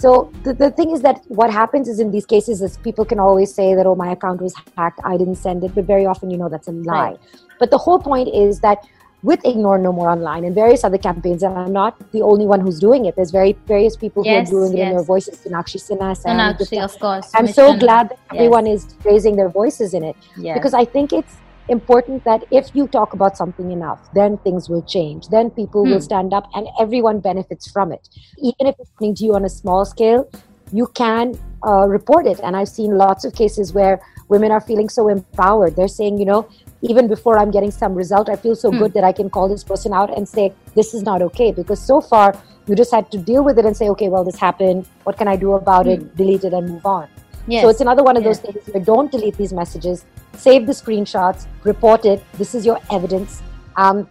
So 0.02 0.10
the, 0.46 0.54
the 0.62 0.70
thing 0.78 0.90
is 0.96 1.04
that 1.06 1.20
what 1.42 1.52
happens 1.58 1.92
is 1.92 2.00
in 2.06 2.10
these 2.16 2.26
cases 2.34 2.64
is 2.68 2.76
people 2.88 3.04
can 3.12 3.20
always 3.26 3.54
say 3.60 3.68
that 3.76 3.86
oh 3.92 3.94
my 4.02 4.08
account 4.16 4.42
was 4.46 4.56
hacked, 4.80 4.98
I 5.12 5.14
didn't 5.20 5.36
send 5.44 5.62
it, 5.68 5.76
but 5.76 5.84
very 5.92 6.06
often 6.14 6.34
you 6.36 6.40
know 6.42 6.48
that's 6.56 6.66
a 6.66 6.72
lie. 6.72 6.98
Right. 7.04 7.20
But 7.64 7.70
the 7.70 7.78
whole 7.78 7.98
point 7.98 8.28
is 8.28 8.60
that 8.60 8.86
with 9.22 9.40
Ignore 9.46 9.78
No 9.78 9.90
More 9.90 10.10
Online 10.10 10.44
and 10.44 10.54
various 10.54 10.84
other 10.84 10.98
campaigns, 10.98 11.42
and 11.42 11.56
I'm 11.56 11.72
not 11.72 11.92
the 12.12 12.20
only 12.20 12.44
one 12.44 12.60
who's 12.60 12.78
doing 12.78 13.06
it. 13.06 13.16
There's 13.16 13.30
very 13.30 13.52
various 13.66 13.96
people 13.96 14.22
Yes, 14.22 14.50
who 14.50 14.58
are 14.58 14.66
doing 14.68 14.76
it 14.76 14.82
in 14.82 14.94
their 14.94 15.02
voices. 15.02 15.38
Sonakshi 15.42 15.78
Sinha, 15.84 16.14
Sam 16.14 16.38
of 16.82 16.98
course 16.98 17.30
I'm 17.34 17.46
so 17.46 17.74
glad 17.74 18.10
that 18.10 18.18
everyone 18.34 18.66
is 18.66 18.94
raising 19.02 19.36
their 19.36 19.48
voices 19.48 19.94
in 19.94 20.04
it 20.04 20.14
yes. 20.36 20.58
because 20.58 20.74
I 20.74 20.84
think 20.84 21.14
it's 21.14 21.36
important 21.70 22.22
that 22.24 22.44
if 22.50 22.68
you 22.74 22.86
talk 22.86 23.14
about 23.14 23.38
something 23.38 23.70
enough, 23.70 24.00
then 24.12 24.36
things 24.46 24.68
will 24.68 24.82
change. 24.82 25.28
Then 25.28 25.48
people 25.48 25.86
Hmm. 25.86 25.92
will 25.92 26.02
stand 26.02 26.34
up 26.34 26.44
and 26.54 26.68
everyone 26.78 27.20
benefits 27.20 27.70
from 27.70 27.92
it. 27.92 28.10
Even 28.36 28.66
if 28.70 28.74
it's 28.78 28.90
happening 28.90 29.14
to 29.14 29.24
you 29.24 29.34
on 29.34 29.46
a 29.46 29.48
small 29.60 29.86
scale, 29.86 30.28
you 30.70 30.86
can 30.88 31.38
uh, 31.66 31.86
report 31.88 32.26
it. 32.26 32.40
And 32.44 32.54
I've 32.58 32.68
seen 32.68 32.98
lots 32.98 33.24
of 33.24 33.34
cases 33.34 33.72
where 33.72 34.02
women 34.28 34.50
are 34.50 34.60
feeling 34.60 34.88
so 34.88 35.08
empowered. 35.08 35.76
They're 35.76 35.88
saying, 36.00 36.18
you 36.18 36.26
know, 36.26 36.46
even 36.90 37.08
before 37.08 37.38
I'm 37.38 37.50
getting 37.50 37.70
some 37.70 37.94
result, 37.94 38.28
I 38.28 38.36
feel 38.36 38.54
so 38.62 38.70
Hmm. 38.70 38.78
good 38.82 38.94
that 38.94 39.04
I 39.04 39.12
can 39.20 39.30
call 39.36 39.48
this 39.48 39.64
person 39.64 39.92
out 40.00 40.14
and 40.16 40.28
say, 40.28 40.46
this 40.76 40.92
is 40.94 41.02
not 41.10 41.22
okay. 41.28 41.50
Because 41.60 41.80
so 41.92 42.00
far, 42.00 42.34
you 42.66 42.74
just 42.82 42.92
had 42.98 43.10
to 43.12 43.18
deal 43.18 43.42
with 43.44 43.58
it 43.58 43.64
and 43.70 43.76
say, 43.76 43.88
okay, 43.94 44.08
well, 44.08 44.24
this 44.24 44.38
happened. 44.38 44.86
What 45.04 45.16
can 45.18 45.28
I 45.28 45.36
do 45.36 45.52
about 45.54 45.86
it? 45.86 46.04
Delete 46.16 46.44
it 46.44 46.52
and 46.52 46.68
move 46.74 46.86
on. 46.86 47.06
yes. 47.46 47.62
So 47.62 47.68
it's 47.72 47.80
another 47.86 48.02
one 48.02 48.16
of 48.18 48.24
those 48.24 48.38
Yes. 48.42 48.46
things 48.54 48.68
where 48.74 48.84
don't 48.84 49.10
delete 49.14 49.36
these 49.36 49.52
messages, 49.52 50.04
save 50.44 50.66
the 50.66 50.72
screenshots, 50.82 51.46
report 51.70 52.04
it. 52.12 52.22
This 52.42 52.54
is 52.54 52.64
your 52.70 52.78
evidence. 52.98 53.42
Um, 53.76 54.08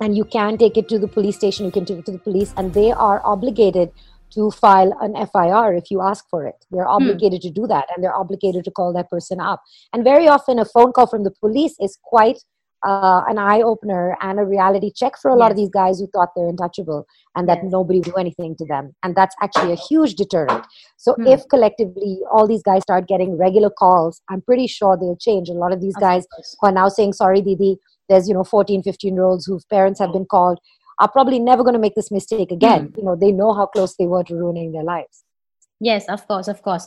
and 0.00 0.16
you 0.18 0.24
can 0.24 0.58
take 0.58 0.76
it 0.76 0.88
to 0.90 0.98
the 0.98 1.08
police 1.16 1.36
station, 1.36 1.64
you 1.66 1.72
can 1.76 1.84
take 1.90 1.98
it 2.02 2.06
to 2.06 2.12
the 2.12 2.18
police, 2.28 2.52
and 2.58 2.74
they 2.74 2.90
are 2.92 3.20
obligated 3.24 3.92
to 4.32 4.50
file 4.50 4.92
an 5.00 5.14
FIR 5.14 5.74
if 5.74 5.90
you 5.90 6.00
ask 6.00 6.24
for 6.28 6.46
it. 6.46 6.56
They're 6.70 6.88
obligated 6.88 7.40
to 7.42 7.50
do 7.50 7.66
that, 7.68 7.86
and 7.94 8.02
they're 8.02 8.14
obligated 8.16 8.64
to 8.64 8.70
call 8.70 8.92
that 8.94 9.08
person 9.10 9.40
up. 9.40 9.62
And 9.92 10.02
very 10.04 10.26
often, 10.28 10.58
a 10.58 10.64
phone 10.64 10.92
call 10.92 11.06
from 11.06 11.24
the 11.24 11.30
police 11.30 11.76
is 11.80 11.98
quite 12.02 12.38
uh, 12.86 13.22
an 13.28 13.38
eye 13.38 13.62
opener 13.62 14.14
and 14.20 14.38
a 14.38 14.44
reality 14.44 14.92
check 14.94 15.14
for 15.16 15.30
a 15.30 15.34
lot 15.36 15.50
of 15.50 15.56
these 15.56 15.70
guys 15.70 15.98
who 15.98 16.06
thought 16.08 16.28
they're 16.36 16.48
untouchable 16.48 17.06
and 17.34 17.48
that 17.48 17.60
Yes. 17.62 17.72
nobody 17.72 17.98
would 18.00 18.04
do 18.04 18.12
anything 18.16 18.54
to 18.56 18.66
them. 18.66 18.94
And 19.02 19.16
that's 19.16 19.34
actually 19.40 19.72
a 19.72 19.76
huge 19.76 20.16
deterrent. 20.16 20.66
So 20.98 21.14
Hmm. 21.14 21.28
if 21.28 21.48
collectively 21.48 22.20
all 22.30 22.46
these 22.46 22.62
guys 22.62 22.82
start 22.82 23.08
getting 23.08 23.38
regular 23.38 23.70
calls, 23.70 24.20
I'm 24.28 24.42
pretty 24.42 24.66
sure 24.66 24.98
they'll 24.98 25.16
change. 25.16 25.48
A 25.48 25.54
lot 25.54 25.72
of 25.72 25.80
these 25.80 25.96
guys 25.96 26.26
are 26.62 26.72
now 26.72 26.88
saying, 26.88 27.14
sorry, 27.14 27.40
Didi, 27.40 27.78
there's, 28.10 28.28
you 28.28 28.34
know, 28.34 28.44
14, 28.44 28.82
15 28.82 29.14
year 29.14 29.24
olds 29.24 29.46
whose 29.46 29.64
parents 29.64 29.98
have 29.98 30.12
been 30.12 30.26
called 30.26 30.58
are 30.98 31.10
probably 31.10 31.38
never 31.38 31.62
going 31.62 31.74
to 31.74 31.80
make 31.80 31.94
this 31.94 32.10
mistake 32.10 32.50
again. 32.50 32.86
Hmm. 32.86 32.98
You 32.98 33.04
know, 33.04 33.16
they 33.16 33.32
know 33.32 33.52
how 33.52 33.66
close 33.66 33.96
they 33.96 34.06
were 34.06 34.24
to 34.24 34.34
ruining 34.34 34.72
their 34.72 34.84
lives. 34.84 35.24
Yes, 35.80 36.08
of 36.08 36.26
course, 36.26 36.48
of 36.48 36.62
course. 36.62 36.86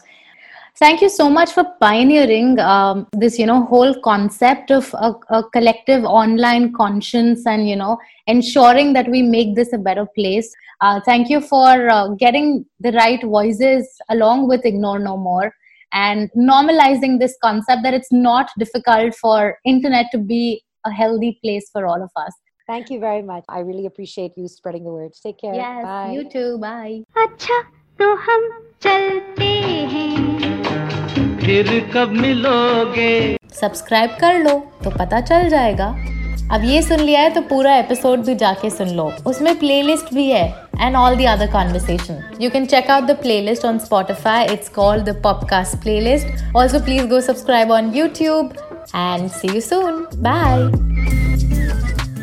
Thank 0.79 1.01
you 1.01 1.09
so 1.09 1.27
much 1.27 1.53
for 1.53 1.63
pioneering 1.81 2.59
um, 2.59 3.07
this, 3.11 3.39
you 3.39 3.47
know, 3.47 3.65
whole 3.65 3.99
concept 4.01 4.69
of 4.69 4.93
a, 4.93 5.15
a 5.29 5.43
collective 5.49 6.03
online 6.03 6.71
conscience 6.71 7.47
and, 7.47 7.67
you 7.67 7.75
know, 7.75 7.97
ensuring 8.27 8.93
that 8.93 9.09
we 9.09 9.23
make 9.23 9.55
this 9.55 9.73
a 9.73 9.77
better 9.79 10.05
place. 10.05 10.53
Uh, 10.81 11.01
thank 11.03 11.29
you 11.29 11.41
for 11.41 11.89
uh, 11.89 12.09
getting 12.09 12.63
the 12.79 12.91
right 12.91 13.23
voices 13.23 13.89
along 14.09 14.47
with 14.47 14.65
Ignore 14.65 14.99
No 14.99 15.17
More 15.17 15.51
and 15.93 16.29
normalizing 16.37 17.17
this 17.19 17.35
concept 17.41 17.81
that 17.81 17.95
it's 17.95 18.11
not 18.11 18.49
difficult 18.59 19.15
for 19.15 19.57
internet 19.65 20.05
to 20.11 20.19
be 20.19 20.63
a 20.85 20.91
healthy 20.91 21.39
place 21.43 21.69
for 21.71 21.87
all 21.87 22.03
of 22.03 22.11
us. 22.15 22.33
Thank 22.68 22.90
you 22.90 23.00
very 23.00 23.22
much. 23.22 23.44
I 23.48 23.60
really 23.60 23.86
appreciate 23.86 24.32
you 24.36 24.48
spreading 24.48 24.84
the 24.84 24.92
word. 24.92 25.12
Take 25.14 25.38
care. 25.38 25.54
Yes, 25.54 25.84
Bye. 25.84 26.12
you 26.12 26.24
too. 26.26 26.58
Bye. 26.58 27.02
अच्छा 27.22 27.60
तो 27.98 28.14
हम 28.26 28.48
चलते 28.82 29.50
हैं 29.92 31.38
फिर 31.40 31.68
कब 31.94 32.12
मिलोगे 32.20 33.36
subscribe 33.52 34.16
कर 34.20 34.38
लो 34.38 34.58
तो 34.84 34.90
पता 34.90 35.20
चल 35.20 35.48
जाएगा 35.48 35.86
अब 36.52 36.64
ये 36.64 36.82
सुन 36.82 37.00
लिया 37.00 37.20
है 37.20 37.30
तो 37.34 37.40
पूरा 37.48 37.74
एपिसोड 37.76 38.24
भी 38.24 38.34
जाके 38.34 38.70
सुन 38.70 38.88
लो 38.96 39.10
उसमें 39.26 39.54
प्लेलिस्ट 39.58 40.14
भी 40.14 40.28
है 40.30 40.46
and 40.80 40.96
all 40.96 41.16
the 41.16 41.26
other 41.28 41.50
conversation 41.52 42.22
you 42.40 42.50
can 42.50 42.66
check 42.66 42.90
out 42.90 43.04
the 43.04 43.16
playlist 43.22 43.64
on 43.64 43.78
Spotify 43.78 44.46
it's 44.52 44.68
called 44.78 45.04
the 45.08 45.20
podcast 45.22 45.82
playlist 45.82 46.56
also 46.56 46.84
please 46.84 47.08
go 47.10 47.20
subscribe 47.30 47.70
on 47.72 47.92
YouTube 47.96 48.54
and 48.94 49.28
C 49.30 49.54
you 49.54 49.60
soon 49.62 50.06
bye 50.22 50.85